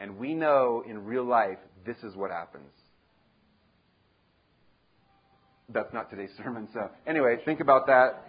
And 0.00 0.18
we 0.18 0.34
know 0.34 0.82
in 0.88 1.04
real 1.04 1.24
life 1.24 1.58
this 1.84 1.96
is 2.02 2.14
what 2.16 2.30
happens. 2.30 2.70
That's 5.68 5.92
not 5.92 6.10
today's 6.10 6.30
sermon, 6.36 6.68
so 6.72 6.90
anyway, 7.06 7.36
think 7.44 7.60
about 7.60 7.86
that. 7.86 8.22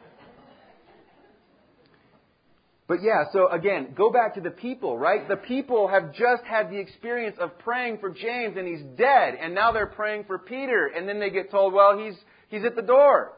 But 2.88 3.00
yeah, 3.04 3.26
so 3.34 3.50
again, 3.50 3.93
go 3.98 4.10
back 4.10 4.36
to 4.36 4.41
the 4.41 4.50
people, 4.50 4.98
right? 4.98 5.28
The 5.28 5.36
people 5.36 5.89
have 5.89 6.13
just 6.13 6.43
had 6.46 6.70
the 6.70 6.78
experience 6.78 7.36
of 7.39 7.60
praying 7.60 7.98
for 8.00 8.10
James 8.10 8.56
and 8.58 8.65
he's 8.65 8.82
dead, 8.98 9.36
and 9.39 9.54
now 9.54 9.74
they're 9.74 9.88
praying 9.88 10.24
for 10.24 10.39
Peter, 10.39 10.88
and 10.88 11.08
then 11.08 11.20
they 11.20 11.30
get 11.30 11.52
told, 11.52 11.74
well, 11.74 12.00
he's, 12.00 12.15
he's 12.48 12.63
at 12.63 12.78
the 12.78 12.82
door. 12.82 13.34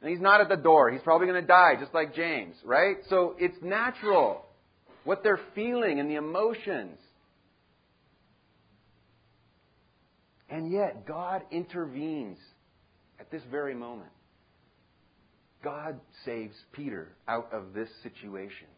And 0.00 0.10
he's 0.10 0.20
not 0.20 0.40
at 0.40 0.48
the 0.48 0.56
door. 0.56 0.90
He's 0.90 1.02
probably 1.02 1.26
going 1.26 1.40
to 1.40 1.46
die, 1.46 1.74
just 1.80 1.92
like 1.92 2.14
James, 2.14 2.54
right? 2.64 2.96
So 3.08 3.34
it's 3.38 3.56
natural 3.62 4.44
what 5.04 5.22
they're 5.22 5.40
feeling 5.54 5.98
and 5.98 6.10
the 6.10 6.16
emotions. 6.16 6.98
And 10.50 10.70
yet, 10.70 11.06
God 11.06 11.42
intervenes 11.50 12.38
at 13.18 13.30
this 13.30 13.42
very 13.50 13.74
moment. 13.74 14.10
God 15.62 15.98
saves 16.24 16.54
Peter 16.72 17.08
out 17.26 17.52
of 17.52 17.74
this 17.74 17.88
situation. 18.02 18.68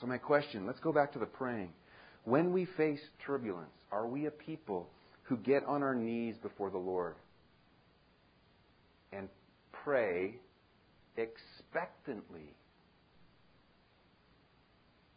So, 0.00 0.06
my 0.06 0.18
question 0.18 0.66
let's 0.66 0.80
go 0.80 0.92
back 0.92 1.12
to 1.14 1.18
the 1.18 1.26
praying. 1.26 1.70
When 2.24 2.52
we 2.52 2.66
face 2.76 3.00
turbulence, 3.24 3.70
are 3.90 4.06
we 4.06 4.26
a 4.26 4.30
people 4.30 4.88
who 5.22 5.36
get 5.36 5.64
on 5.64 5.82
our 5.82 5.94
knees 5.94 6.36
before 6.42 6.70
the 6.70 6.78
Lord? 6.78 7.14
Pray 9.86 10.34
expectantly. 11.16 12.52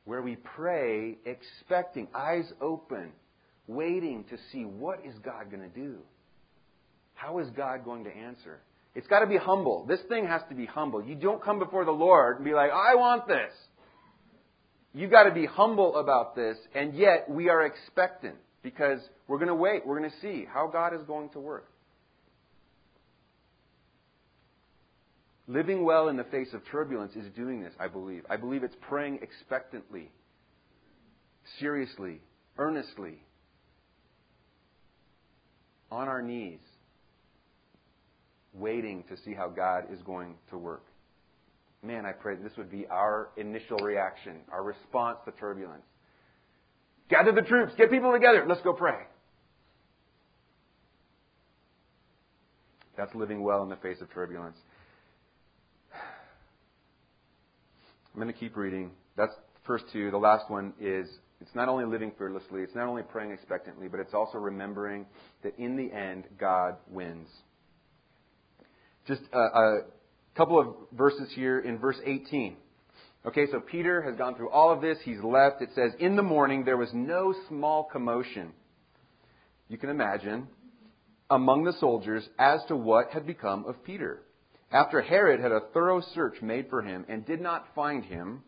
Where 0.06 0.22
we 0.22 0.36
pray 0.36 1.18
expecting, 1.26 2.08
eyes 2.14 2.46
open, 2.62 3.12
waiting 3.68 4.26
to 4.30 4.38
see 4.52 4.66
what 4.66 5.00
is 5.04 5.16
God 5.26 5.50
going 5.50 5.64
to 5.64 5.76
do? 5.76 5.98
How 7.16 7.40
is 7.40 7.48
God 7.50 7.84
going 7.84 8.04
to 8.04 8.16
answer? 8.16 8.60
It's 8.94 9.08
got 9.08 9.22
to 9.22 9.28
be 9.28 9.38
humble. 9.38 9.86
This 9.88 10.00
thing 10.08 10.28
has 10.28 10.42
to 10.50 10.56
be 10.56 10.68
humble. 10.68 11.04
You 11.04 11.16
don't 11.16 11.44
come 11.44 11.58
before 11.58 11.84
the 11.84 11.92
Lord 11.92 12.38
and 12.38 12.46
be 12.46 12.54
like, 12.54 12.72
I 12.72 12.94
want 12.96 13.28
this. 13.28 13.52
You've 14.94 15.12
got 15.12 15.24
to 15.24 15.32
be 15.32 15.48
humble 15.48 15.96
about 15.98 16.36
this, 16.36 16.58
and 16.76 16.96
yet 16.96 17.26
we 17.28 17.50
are 17.50 17.66
expectant 17.66 18.36
because 18.62 19.00
we're 19.28 19.38
going 19.38 19.50
to 19.50 19.56
wait. 19.56 19.86
We're 19.86 19.98
going 19.98 20.12
to 20.12 20.22
see 20.22 20.46
how 20.52 20.68
God 20.68 20.94
is 20.94 21.02
going 21.08 21.30
to 21.30 21.40
work. 21.40 21.68
Living 25.50 25.84
well 25.84 26.10
in 26.10 26.16
the 26.16 26.24
face 26.26 26.54
of 26.54 26.62
turbulence 26.72 27.16
is 27.16 27.26
doing 27.36 27.60
this, 27.60 27.74
I 27.80 27.88
believe. 27.88 28.24
I 28.30 28.38
believe 28.38 28.64
it's 28.64 28.76
praying 28.82 29.18
expectantly, 29.24 30.12
seriously, 31.60 32.22
earnestly, 32.60 33.24
on 35.92 36.08
our 36.08 36.22
knees, 36.22 36.60
waiting 38.54 39.04
to 39.10 39.18
see 39.26 39.34
how 39.34 39.48
God 39.50 39.86
is 39.92 40.00
going 40.04 40.36
to 40.52 40.58
work. 40.60 40.84
Man, 41.82 42.06
I 42.06 42.12
pray 42.12 42.36
this 42.36 42.56
would 42.56 42.70
be 42.70 42.86
our 42.86 43.30
initial 43.36 43.80
reaction, 43.80 44.42
our 44.52 44.62
response 44.62 45.18
to 45.26 45.32
turbulence. 45.32 45.82
Gather 47.10 47.32
the 47.32 47.42
troops, 47.42 47.74
get 47.76 47.90
people 47.90 48.12
together, 48.12 48.46
let's 48.48 48.62
go 48.62 48.74
pray. 48.74 49.00
That's 52.96 53.16
living 53.16 53.42
well 53.42 53.64
in 53.64 53.70
the 53.70 53.78
face 53.78 54.00
of 54.00 54.14
turbulence. 54.14 54.58
I'm 58.20 58.26
going 58.26 58.34
to 58.34 58.38
keep 58.38 58.58
reading. 58.58 58.92
That's 59.16 59.32
the 59.34 59.62
first 59.66 59.86
two. 59.94 60.12
The 60.12 60.18
last 60.18 60.50
one 60.50 60.74
is 60.78 61.08
it's 61.40 61.56
not 61.56 61.70
only 61.70 61.86
living 61.86 62.12
fearlessly, 62.18 62.64
it's 62.64 62.76
not 62.76 62.86
only 62.86 63.02
praying 63.02 63.32
expectantly, 63.32 63.88
but 63.88 64.02
it's 64.02 64.14
also 64.14 64.38
remembering 64.38 65.06
that 65.42 65.58
in 65.58 65.78
the 65.78 65.90
end, 65.90 66.26
God 66.38 66.76
wins. 66.90 67.30
Just 69.08 69.22
a, 69.32 69.40
a 69.40 69.80
couple 70.36 70.60
of 70.60 70.68
verses 70.92 71.32
here 71.34 71.60
in 71.60 71.78
verse 71.78 71.96
18. 72.06 72.58
Okay, 73.26 73.46
so 73.54 73.62
Peter 73.62 74.02
has 74.02 74.18
gone 74.18 74.36
through 74.36 74.50
all 74.50 74.74
of 74.74 74.82
this. 74.82 74.98
He's 75.06 75.24
left. 75.24 75.62
It 75.62 75.70
says, 75.74 75.94
In 75.98 76.18
the 76.18 76.22
morning 76.22 76.66
there 76.66 76.76
was 76.76 76.90
no 76.94 77.34
small 77.48 77.86
commotion. 77.86 78.52
You 79.70 79.78
can 79.78 79.90
imagine 79.90 80.50
among 81.30 81.64
the 81.64 81.74
soldiers 81.80 82.28
as 82.38 82.60
to 82.68 82.76
what 82.76 83.12
had 83.12 83.26
become 83.26 83.64
of 83.66 83.82
Peter. 83.86 84.20
After 84.72 85.02
Herod 85.02 85.40
had 85.40 85.52
a 85.52 85.62
thorough 85.74 86.02
search 86.14 86.42
made 86.42 86.70
for 86.70 86.82
him 86.82 87.06
and 87.10 87.26
did 87.26 87.42
not 87.42 87.66
find 87.74 88.04
him, 88.04 88.44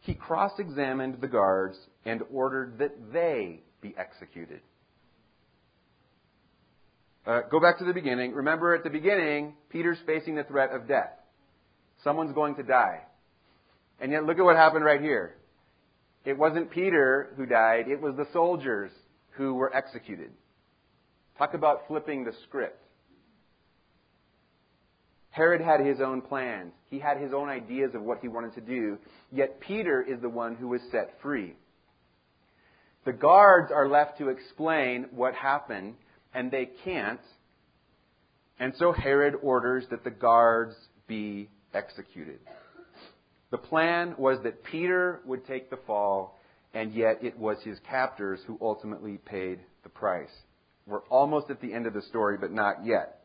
he 0.00 0.14
cross 0.14 0.52
examined 0.58 1.20
the 1.20 1.28
guards 1.28 1.76
and 2.04 2.22
ordered 2.32 2.78
that 2.78 3.12
they 3.12 3.62
be 3.80 3.94
executed. 3.96 4.60
Uh, 7.26 7.40
go 7.50 7.58
back 7.58 7.78
to 7.78 7.84
the 7.84 7.92
beginning. 7.92 8.32
Remember, 8.32 8.74
at 8.74 8.84
the 8.84 8.90
beginning, 8.90 9.54
Peter's 9.70 9.98
facing 10.06 10.34
the 10.34 10.44
threat 10.44 10.70
of 10.72 10.86
death. 10.86 11.12
Someone's 12.04 12.34
going 12.34 12.54
to 12.56 12.62
die. 12.62 13.00
And 13.98 14.12
yet, 14.12 14.24
look 14.24 14.38
at 14.38 14.44
what 14.44 14.56
happened 14.56 14.84
right 14.84 15.00
here. 15.00 15.34
It 16.24 16.38
wasn't 16.38 16.70
Peter 16.70 17.32
who 17.36 17.46
died, 17.46 17.88
it 17.88 18.00
was 18.00 18.14
the 18.16 18.26
soldiers 18.32 18.90
who 19.32 19.54
were 19.54 19.74
executed. 19.74 20.30
Talk 21.38 21.54
about 21.54 21.86
flipping 21.88 22.24
the 22.24 22.32
script. 22.44 22.83
Herod 25.34 25.60
had 25.60 25.80
his 25.80 26.00
own 26.00 26.22
plans. 26.22 26.72
He 26.90 27.00
had 27.00 27.18
his 27.18 27.32
own 27.32 27.48
ideas 27.48 27.92
of 27.96 28.02
what 28.02 28.20
he 28.20 28.28
wanted 28.28 28.54
to 28.54 28.60
do. 28.60 28.98
Yet 29.32 29.58
Peter 29.58 30.00
is 30.00 30.20
the 30.20 30.28
one 30.28 30.54
who 30.54 30.68
was 30.68 30.80
set 30.92 31.20
free. 31.20 31.56
The 33.04 33.14
guards 33.14 33.72
are 33.72 33.88
left 33.88 34.18
to 34.18 34.28
explain 34.28 35.06
what 35.10 35.34
happened, 35.34 35.96
and 36.34 36.52
they 36.52 36.70
can't. 36.84 37.20
And 38.60 38.74
so 38.78 38.92
Herod 38.92 39.34
orders 39.42 39.84
that 39.90 40.04
the 40.04 40.10
guards 40.12 40.76
be 41.08 41.50
executed. 41.74 42.38
The 43.50 43.58
plan 43.58 44.14
was 44.16 44.38
that 44.44 44.62
Peter 44.62 45.20
would 45.26 45.48
take 45.48 45.68
the 45.68 45.80
fall, 45.84 46.38
and 46.74 46.94
yet 46.94 47.18
it 47.24 47.36
was 47.36 47.58
his 47.64 47.80
captors 47.90 48.38
who 48.46 48.56
ultimately 48.62 49.18
paid 49.18 49.58
the 49.82 49.88
price. 49.88 50.30
We're 50.86 51.02
almost 51.08 51.50
at 51.50 51.60
the 51.60 51.72
end 51.72 51.88
of 51.88 51.92
the 51.92 52.02
story, 52.02 52.36
but 52.40 52.52
not 52.52 52.86
yet 52.86 53.23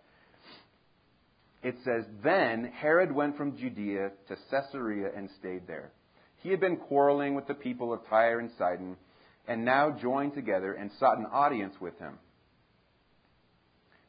it 1.63 1.75
says, 1.83 2.05
Then 2.23 2.71
Herod 2.75 3.11
went 3.11 3.37
from 3.37 3.57
Judea 3.57 4.11
to 4.27 4.37
Caesarea 4.49 5.09
and 5.15 5.29
stayed 5.39 5.67
there. 5.67 5.91
He 6.37 6.49
had 6.49 6.59
been 6.59 6.77
quarreling 6.77 7.35
with 7.35 7.47
the 7.47 7.53
people 7.53 7.91
of 7.91 8.07
Tyre 8.09 8.39
and 8.39 8.49
Sidon, 8.57 8.95
and 9.47 9.65
now 9.65 9.91
joined 9.91 10.35
together 10.35 10.73
and 10.73 10.91
sought 10.99 11.17
an 11.17 11.25
audience 11.25 11.75
with 11.81 11.97
him. 11.99 12.17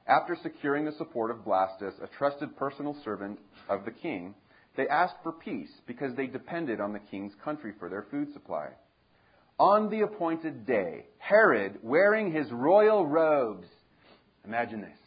After 0.07 0.37
securing 0.43 0.85
the 0.85 0.93
support 0.93 1.31
of 1.31 1.45
Blastus, 1.45 1.95
a 2.03 2.09
trusted 2.19 2.57
personal 2.57 2.97
servant 3.05 3.39
of 3.69 3.85
the 3.85 3.91
king, 3.91 4.35
they 4.77 4.89
asked 4.89 5.17
for 5.23 5.33
peace 5.33 5.71
because 5.87 6.15
they 6.15 6.27
depended 6.27 6.81
on 6.81 6.93
the 6.93 6.99
king's 6.99 7.35
country 7.45 7.73
for 7.79 7.89
their 7.89 8.07
food 8.11 8.33
supply. 8.33 8.69
On 9.59 9.91
the 9.91 10.01
appointed 10.03 10.67
day, 10.67 11.07
Herod, 11.19 11.79
wearing 11.83 12.33
his 12.33 12.51
royal 12.51 13.07
robes, 13.07 13.67
imagine 14.45 14.81
this, 14.81 14.99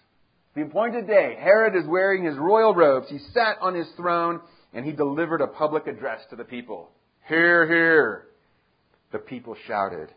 the 0.56 0.62
appointed 0.62 1.08
day, 1.08 1.36
Herod 1.40 1.76
is 1.76 1.88
wearing 1.88 2.26
his 2.26 2.38
royal 2.38 2.76
robes. 2.76 3.10
He 3.10 3.20
sat 3.34 3.58
on 3.62 3.74
his 3.74 3.88
throne 3.98 4.40
and 4.74 4.86
he 4.86 4.92
delivered 4.92 5.42
a 5.42 5.48
public 5.48 5.88
address 5.88 6.22
to 6.30 6.36
the 6.36 6.44
people. 6.44 6.90
Hear, 7.28 7.66
hear. 7.66 8.26
The 9.12 9.20
people 9.20 9.56
shouted, 9.68 10.10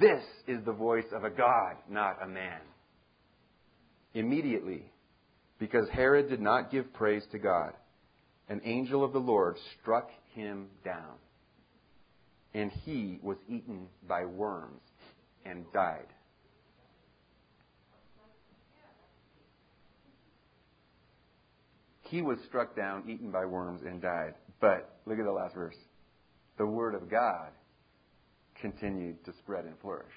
This 0.00 0.22
is 0.46 0.64
the 0.64 0.72
voice 0.72 1.06
of 1.12 1.24
a 1.24 1.30
God, 1.30 1.76
not 1.88 2.22
a 2.22 2.28
man. 2.28 2.60
Immediately, 4.14 4.84
because 5.58 5.88
Herod 5.90 6.28
did 6.28 6.40
not 6.40 6.70
give 6.70 6.92
praise 6.92 7.22
to 7.32 7.38
God, 7.38 7.72
an 8.48 8.60
angel 8.64 9.04
of 9.04 9.12
the 9.12 9.18
Lord 9.18 9.56
struck 9.80 10.10
him 10.34 10.68
down, 10.84 11.14
and 12.52 12.70
he 12.84 13.18
was 13.22 13.38
eaten 13.48 13.86
by 14.06 14.24
worms 14.24 14.80
and 15.44 15.64
died. 15.72 16.06
He 22.12 22.20
was 22.20 22.36
struck 22.46 22.76
down, 22.76 23.04
eaten 23.08 23.30
by 23.30 23.46
worms, 23.46 23.80
and 23.86 24.02
died. 24.02 24.34
But 24.60 24.98
look 25.06 25.18
at 25.18 25.24
the 25.24 25.32
last 25.32 25.54
verse. 25.54 25.74
The 26.58 26.66
word 26.66 26.94
of 26.94 27.10
God 27.10 27.48
continued 28.60 29.24
to 29.24 29.32
spread 29.38 29.64
and 29.64 29.72
flourish. 29.80 30.12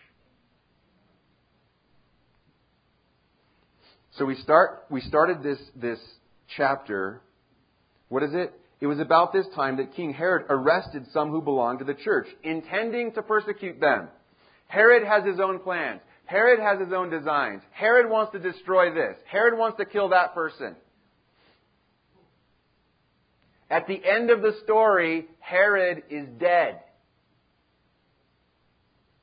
So 4.17 4.25
we 4.25 4.35
start 4.35 4.83
we 4.91 4.99
started 4.99 5.41
this 5.41 5.57
this 5.73 5.99
chapter. 6.57 7.21
What 8.09 8.23
is 8.23 8.31
it? 8.33 8.51
It 8.81 8.87
was 8.87 8.99
about 8.99 9.31
this 9.31 9.45
time 9.55 9.77
that 9.77 9.95
King 9.95 10.11
Herod 10.11 10.47
arrested 10.49 11.05
some 11.13 11.29
who 11.31 11.41
belonged 11.41 11.79
to 11.79 11.85
the 11.85 11.93
church, 11.93 12.27
intending 12.43 13.13
to 13.13 13.21
persecute 13.21 13.79
them. 13.79 14.09
Herod 14.67 15.07
has 15.07 15.23
his 15.23 15.39
own 15.39 15.59
plans. 15.59 16.01
Herod 16.25 16.59
has 16.59 16.77
his 16.77 16.91
own 16.91 17.09
designs. 17.09 17.61
Herod 17.71 18.09
wants 18.09 18.33
to 18.33 18.39
destroy 18.39 18.93
this. 18.93 19.15
Herod 19.31 19.57
wants 19.57 19.77
to 19.77 19.85
kill 19.85 20.09
that 20.09 20.35
person. 20.35 20.75
At 23.69 23.87
the 23.87 23.99
end 24.03 24.29
of 24.29 24.41
the 24.41 24.55
story, 24.63 25.25
Herod 25.39 26.03
is 26.09 26.27
dead. 26.39 26.81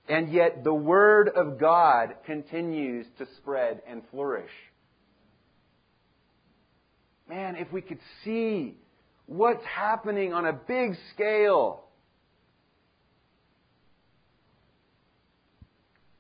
And 0.09 0.33
yet 0.33 0.65
the 0.65 0.75
Word 0.75 1.29
of 1.29 1.59
God 1.59 2.15
continues 2.27 3.07
to 3.19 3.27
spread 3.37 3.83
and 3.89 4.03
flourish. 4.11 4.51
Man, 7.29 7.57
if 7.57 7.73
we 7.73 7.81
could 7.81 8.01
see 8.25 8.77
what's 9.27 9.65
happening 9.65 10.33
on 10.33 10.45
a 10.45 10.53
big 10.53 10.97
scale. 11.15 11.85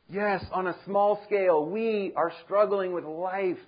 Yes, 0.08 0.44
on 0.52 0.68
a 0.68 0.76
small 0.84 1.20
scale, 1.26 1.66
we 1.66 2.12
are 2.14 2.32
struggling 2.44 2.92
with 2.92 3.04
life 3.04 3.58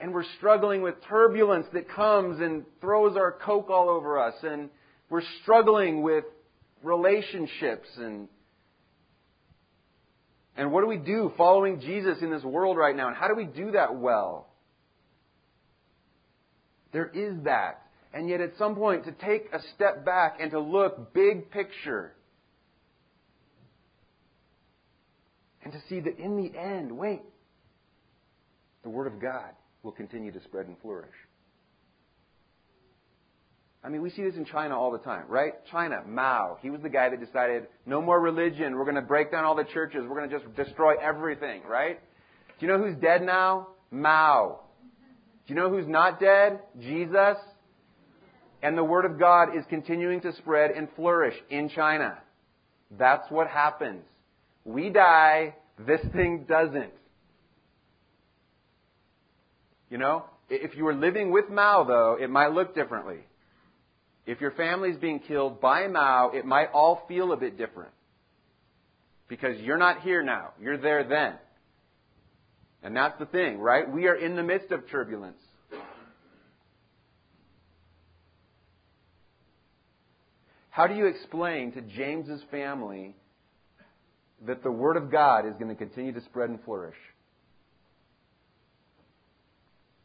and 0.00 0.14
we're 0.14 0.24
struggling 0.38 0.82
with 0.82 0.94
turbulence 1.08 1.66
that 1.72 1.88
comes 1.88 2.40
and 2.40 2.64
throws 2.80 3.16
our 3.16 3.32
coke 3.32 3.68
all 3.70 3.88
over 3.90 4.18
us, 4.18 4.34
and 4.42 4.70
we're 5.08 5.22
struggling 5.42 6.02
with 6.02 6.24
relationships 6.82 7.88
and 7.98 8.28
and 10.56 10.72
what 10.72 10.82
do 10.82 10.88
we 10.88 10.98
do 10.98 11.32
following 11.38 11.80
Jesus 11.80 12.18
in 12.20 12.30
this 12.30 12.42
world 12.42 12.76
right 12.76 12.94
now? 12.94 13.08
And 13.08 13.16
how 13.16 13.28
do 13.28 13.34
we 13.34 13.44
do 13.44 13.70
that 13.70 13.94
well? 13.96 14.48
There 16.92 17.06
is 17.06 17.34
that. 17.44 17.82
And 18.12 18.28
yet, 18.28 18.40
at 18.40 18.58
some 18.58 18.74
point, 18.74 19.04
to 19.04 19.12
take 19.12 19.48
a 19.54 19.60
step 19.74 20.04
back 20.04 20.36
and 20.40 20.50
to 20.50 20.60
look 20.60 21.14
big 21.14 21.50
picture. 21.50 22.12
And 25.62 25.72
to 25.72 25.78
see 25.88 26.00
that 26.00 26.18
in 26.18 26.36
the 26.36 26.58
end, 26.58 26.92
wait, 26.92 27.22
the 28.82 28.90
Word 28.90 29.06
of 29.06 29.20
God 29.20 29.52
will 29.82 29.92
continue 29.92 30.32
to 30.32 30.42
spread 30.42 30.66
and 30.66 30.76
flourish. 30.80 31.14
I 33.82 33.88
mean, 33.88 34.02
we 34.02 34.10
see 34.10 34.22
this 34.22 34.34
in 34.34 34.44
China 34.44 34.78
all 34.78 34.90
the 34.92 34.98
time, 34.98 35.24
right? 35.28 35.54
China, 35.70 36.02
Mao, 36.06 36.58
he 36.60 36.68
was 36.68 36.82
the 36.82 36.90
guy 36.90 37.08
that 37.08 37.18
decided 37.18 37.66
no 37.86 38.02
more 38.02 38.20
religion. 38.20 38.76
We're 38.76 38.84
going 38.84 38.96
to 38.96 39.00
break 39.00 39.30
down 39.30 39.44
all 39.44 39.54
the 39.54 39.64
churches. 39.64 40.02
We're 40.06 40.18
going 40.18 40.28
to 40.28 40.38
just 40.38 40.54
destroy 40.54 40.96
everything, 41.00 41.62
right? 41.66 41.98
Do 42.58 42.66
you 42.66 42.70
know 42.70 42.78
who's 42.78 42.96
dead 42.96 43.22
now? 43.22 43.68
Mao. 43.90 44.60
Do 45.46 45.54
you 45.54 45.58
know 45.58 45.70
who's 45.70 45.88
not 45.88 46.20
dead? 46.20 46.60
Jesus. 46.78 47.38
And 48.62 48.76
the 48.76 48.84
Word 48.84 49.06
of 49.06 49.18
God 49.18 49.56
is 49.56 49.64
continuing 49.70 50.20
to 50.20 50.34
spread 50.36 50.72
and 50.72 50.86
flourish 50.94 51.34
in 51.48 51.70
China. 51.70 52.18
That's 52.98 53.30
what 53.30 53.48
happens. 53.48 54.04
We 54.66 54.90
die, 54.90 55.54
this 55.86 56.00
thing 56.12 56.44
doesn't. 56.46 56.92
You 59.90 59.98
know, 59.98 60.24
if 60.48 60.76
you 60.76 60.84
were 60.84 60.94
living 60.94 61.32
with 61.32 61.50
Mao, 61.50 61.84
though, 61.84 62.16
it 62.20 62.30
might 62.30 62.52
look 62.52 62.74
differently. 62.74 63.18
If 64.24 64.40
your 64.40 64.52
family 64.52 64.90
is 64.90 64.96
being 64.96 65.18
killed 65.18 65.60
by 65.60 65.88
Mao, 65.88 66.30
it 66.30 66.46
might 66.46 66.68
all 66.72 67.02
feel 67.08 67.32
a 67.32 67.36
bit 67.36 67.58
different. 67.58 67.90
Because 69.28 69.60
you're 69.60 69.78
not 69.78 70.02
here 70.02 70.22
now. 70.22 70.50
You're 70.60 70.78
there 70.78 71.04
then. 71.04 71.34
And 72.82 72.96
that's 72.96 73.18
the 73.18 73.26
thing, 73.26 73.58
right? 73.58 73.90
We 73.90 74.06
are 74.06 74.14
in 74.14 74.36
the 74.36 74.42
midst 74.42 74.70
of 74.70 74.88
turbulence. 74.88 75.42
How 80.70 80.86
do 80.86 80.94
you 80.94 81.06
explain 81.06 81.72
to 81.72 81.82
James's 81.82 82.40
family 82.50 83.14
that 84.46 84.62
the 84.62 84.70
Word 84.70 84.96
of 84.96 85.10
God 85.10 85.46
is 85.46 85.54
going 85.54 85.68
to 85.68 85.74
continue 85.74 86.12
to 86.12 86.20
spread 86.22 86.48
and 86.48 86.62
flourish? 86.62 86.96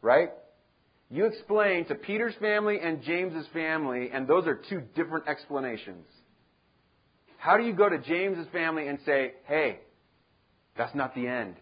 Right? 0.05 0.29
You 1.09 1.25
explain 1.25 1.85
to 1.85 1.95
Peter's 1.95 2.35
family 2.39 2.79
and 2.81 3.01
James's 3.01 3.47
family, 3.51 4.09
and 4.13 4.27
those 4.27 4.45
are 4.45 4.61
two 4.69 4.81
different 4.95 5.27
explanations. 5.27 6.05
How 7.37 7.57
do 7.57 7.63
you 7.63 7.73
go 7.73 7.89
to 7.89 7.97
James's 7.97 8.47
family 8.51 8.87
and 8.87 8.99
say, 9.05 9.33
hey, 9.45 9.79
that's 10.77 10.93
not 10.95 11.15
the 11.15 11.27
end? 11.27 11.55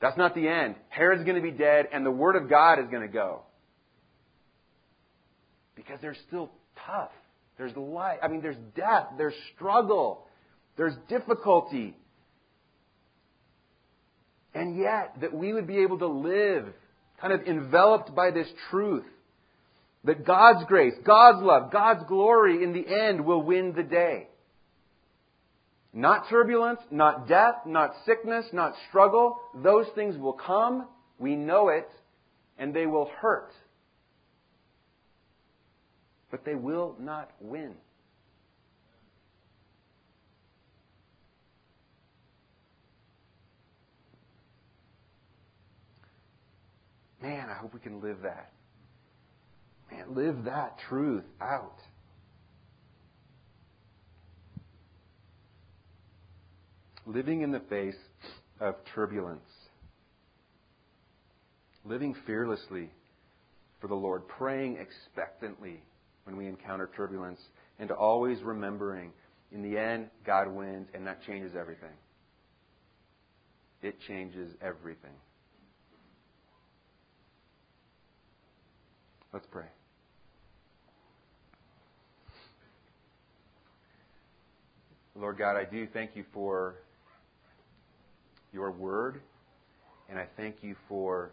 That's 0.00 0.16
not 0.16 0.34
the 0.34 0.46
end. 0.46 0.76
Herod's 0.88 1.24
going 1.24 1.36
to 1.36 1.42
be 1.42 1.50
dead, 1.50 1.86
and 1.92 2.06
the 2.06 2.10
Word 2.10 2.36
of 2.36 2.48
God 2.48 2.78
is 2.78 2.86
going 2.88 3.02
to 3.02 3.12
go. 3.12 3.42
Because 5.74 5.98
they're 6.00 6.16
still 6.28 6.50
tough. 6.86 7.10
There's 7.56 7.76
life. 7.76 8.18
I 8.22 8.28
mean, 8.28 8.42
there's 8.42 8.56
death. 8.76 9.08
There's 9.16 9.34
struggle. 9.54 10.26
There's 10.76 10.94
difficulty. 11.08 11.96
And 14.58 14.76
yet, 14.76 15.20
that 15.20 15.32
we 15.32 15.52
would 15.52 15.68
be 15.68 15.78
able 15.78 15.98
to 16.00 16.08
live 16.08 16.66
kind 17.20 17.32
of 17.32 17.46
enveloped 17.46 18.12
by 18.14 18.32
this 18.32 18.48
truth 18.70 19.04
That 20.04 20.26
God's 20.26 20.64
grace, 20.66 20.94
God's 21.04 21.42
love, 21.42 21.70
God's 21.70 22.04
glory 22.08 22.64
in 22.64 22.72
the 22.72 22.84
end 22.86 23.24
will 23.24 23.42
win 23.42 23.72
the 23.76 23.82
day. 23.82 24.28
Not 25.92 26.28
turbulence, 26.28 26.80
not 26.90 27.28
death, 27.28 27.66
not 27.66 27.92
sickness, 28.04 28.46
not 28.52 28.74
struggle. 28.88 29.36
Those 29.54 29.86
things 29.94 30.16
will 30.16 30.34
come. 30.34 30.86
We 31.18 31.36
know 31.36 31.68
it. 31.68 31.88
And 32.58 32.74
they 32.74 32.86
will 32.86 33.10
hurt. 33.20 33.52
But 36.30 36.44
they 36.44 36.54
will 36.54 36.96
not 36.98 37.30
win. 37.40 37.74
Man, 47.22 47.48
I 47.48 47.54
hope 47.54 47.74
we 47.74 47.80
can 47.80 48.00
live 48.00 48.18
that. 48.22 48.52
Man, 49.90 50.14
live 50.14 50.44
that 50.44 50.78
truth 50.88 51.24
out. 51.40 51.78
Living 57.06 57.42
in 57.42 57.50
the 57.50 57.60
face 57.60 57.96
of 58.60 58.76
turbulence. 58.94 59.40
Living 61.84 62.14
fearlessly 62.26 62.90
for 63.80 63.88
the 63.88 63.94
Lord. 63.94 64.28
Praying 64.28 64.76
expectantly 64.76 65.82
when 66.24 66.36
we 66.36 66.46
encounter 66.46 66.90
turbulence. 66.94 67.40
And 67.80 67.90
always 67.90 68.42
remembering, 68.42 69.12
in 69.52 69.62
the 69.62 69.78
end, 69.78 70.10
God 70.26 70.48
wins, 70.48 70.88
and 70.94 71.06
that 71.06 71.22
changes 71.24 71.52
everything. 71.58 71.94
It 73.82 73.96
changes 74.06 74.52
everything. 74.60 75.14
Let's 79.32 79.46
pray. 79.50 79.66
Lord 85.14 85.36
God, 85.36 85.56
I 85.56 85.64
do 85.64 85.86
thank 85.92 86.16
you 86.16 86.24
for 86.32 86.76
your 88.52 88.70
word, 88.70 89.20
and 90.08 90.18
I 90.18 90.26
thank 90.36 90.62
you 90.62 90.76
for 90.88 91.32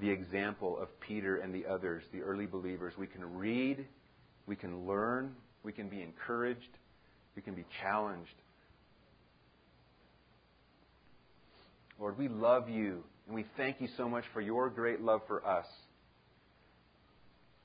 the 0.00 0.10
example 0.10 0.76
of 0.78 0.88
Peter 1.00 1.38
and 1.38 1.54
the 1.54 1.64
others, 1.66 2.02
the 2.12 2.20
early 2.20 2.46
believers. 2.46 2.92
We 2.98 3.06
can 3.06 3.36
read, 3.36 3.86
we 4.46 4.56
can 4.56 4.86
learn, 4.86 5.34
we 5.62 5.72
can 5.72 5.88
be 5.88 6.02
encouraged, 6.02 6.60
we 7.36 7.42
can 7.42 7.54
be 7.54 7.64
challenged. 7.80 8.34
Lord, 11.98 12.18
we 12.18 12.28
love 12.28 12.68
you 12.68 13.04
and 13.26 13.34
we 13.34 13.44
thank 13.56 13.80
you 13.80 13.88
so 13.96 14.08
much 14.08 14.24
for 14.32 14.40
your 14.40 14.68
great 14.68 15.00
love 15.00 15.20
for 15.26 15.46
us. 15.46 15.66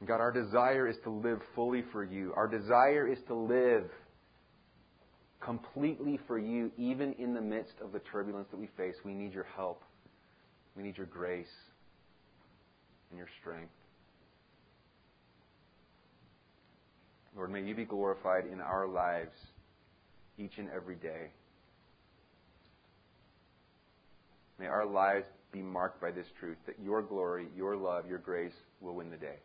God, 0.06 0.22
our 0.22 0.32
desire 0.32 0.88
is 0.88 0.96
to 1.04 1.10
live 1.10 1.40
fully 1.56 1.84
for 1.92 2.04
you. 2.04 2.32
Our 2.36 2.48
desire 2.48 3.08
is 3.08 3.18
to 3.28 3.36
live 3.36 3.90
completely 5.42 6.20
for 6.26 6.40
you, 6.40 6.72
even 6.78 7.14
in 7.14 7.34
the 7.34 7.42
midst 7.42 7.74
of 7.84 7.92
the 7.92 8.00
turbulence 8.00 8.48
that 8.52 8.60
we 8.60 8.70
face. 8.78 8.96
We 9.04 9.14
need 9.14 9.34
your 9.34 9.48
help. 9.56 9.84
We 10.78 10.84
need 10.84 10.96
your 10.96 11.06
grace 11.08 11.52
and 13.10 13.18
your 13.18 13.28
strength. 13.42 13.74
Lord, 17.36 17.52
may 17.52 17.62
you 17.64 17.76
be 17.76 17.86
glorified 17.86 18.46
in 18.52 18.62
our 18.62 18.88
lives 18.88 19.36
each 20.38 20.58
and 20.58 20.70
every 20.70 20.96
day. 20.96 21.32
May 24.58 24.68
our 24.68 24.86
lives 24.86 25.26
be 25.52 25.62
marked 25.62 26.00
by 26.02 26.12
this 26.12 26.28
truth 26.40 26.58
that 26.66 26.76
your 26.84 27.02
glory, 27.02 27.48
your 27.56 27.76
love, 27.76 28.08
your 28.08 28.20
grace 28.20 28.54
will 28.82 28.96
win 28.96 29.10
the 29.10 29.18
day. 29.18 29.38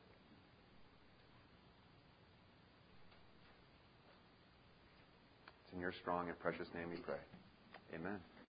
It's 5.64 5.72
in 5.74 5.80
your 5.80 5.92
strong 5.92 6.28
and 6.28 6.38
precious 6.38 6.68
name 6.74 6.90
we 6.90 6.96
pray. 6.96 7.16
Amen. 7.94 8.18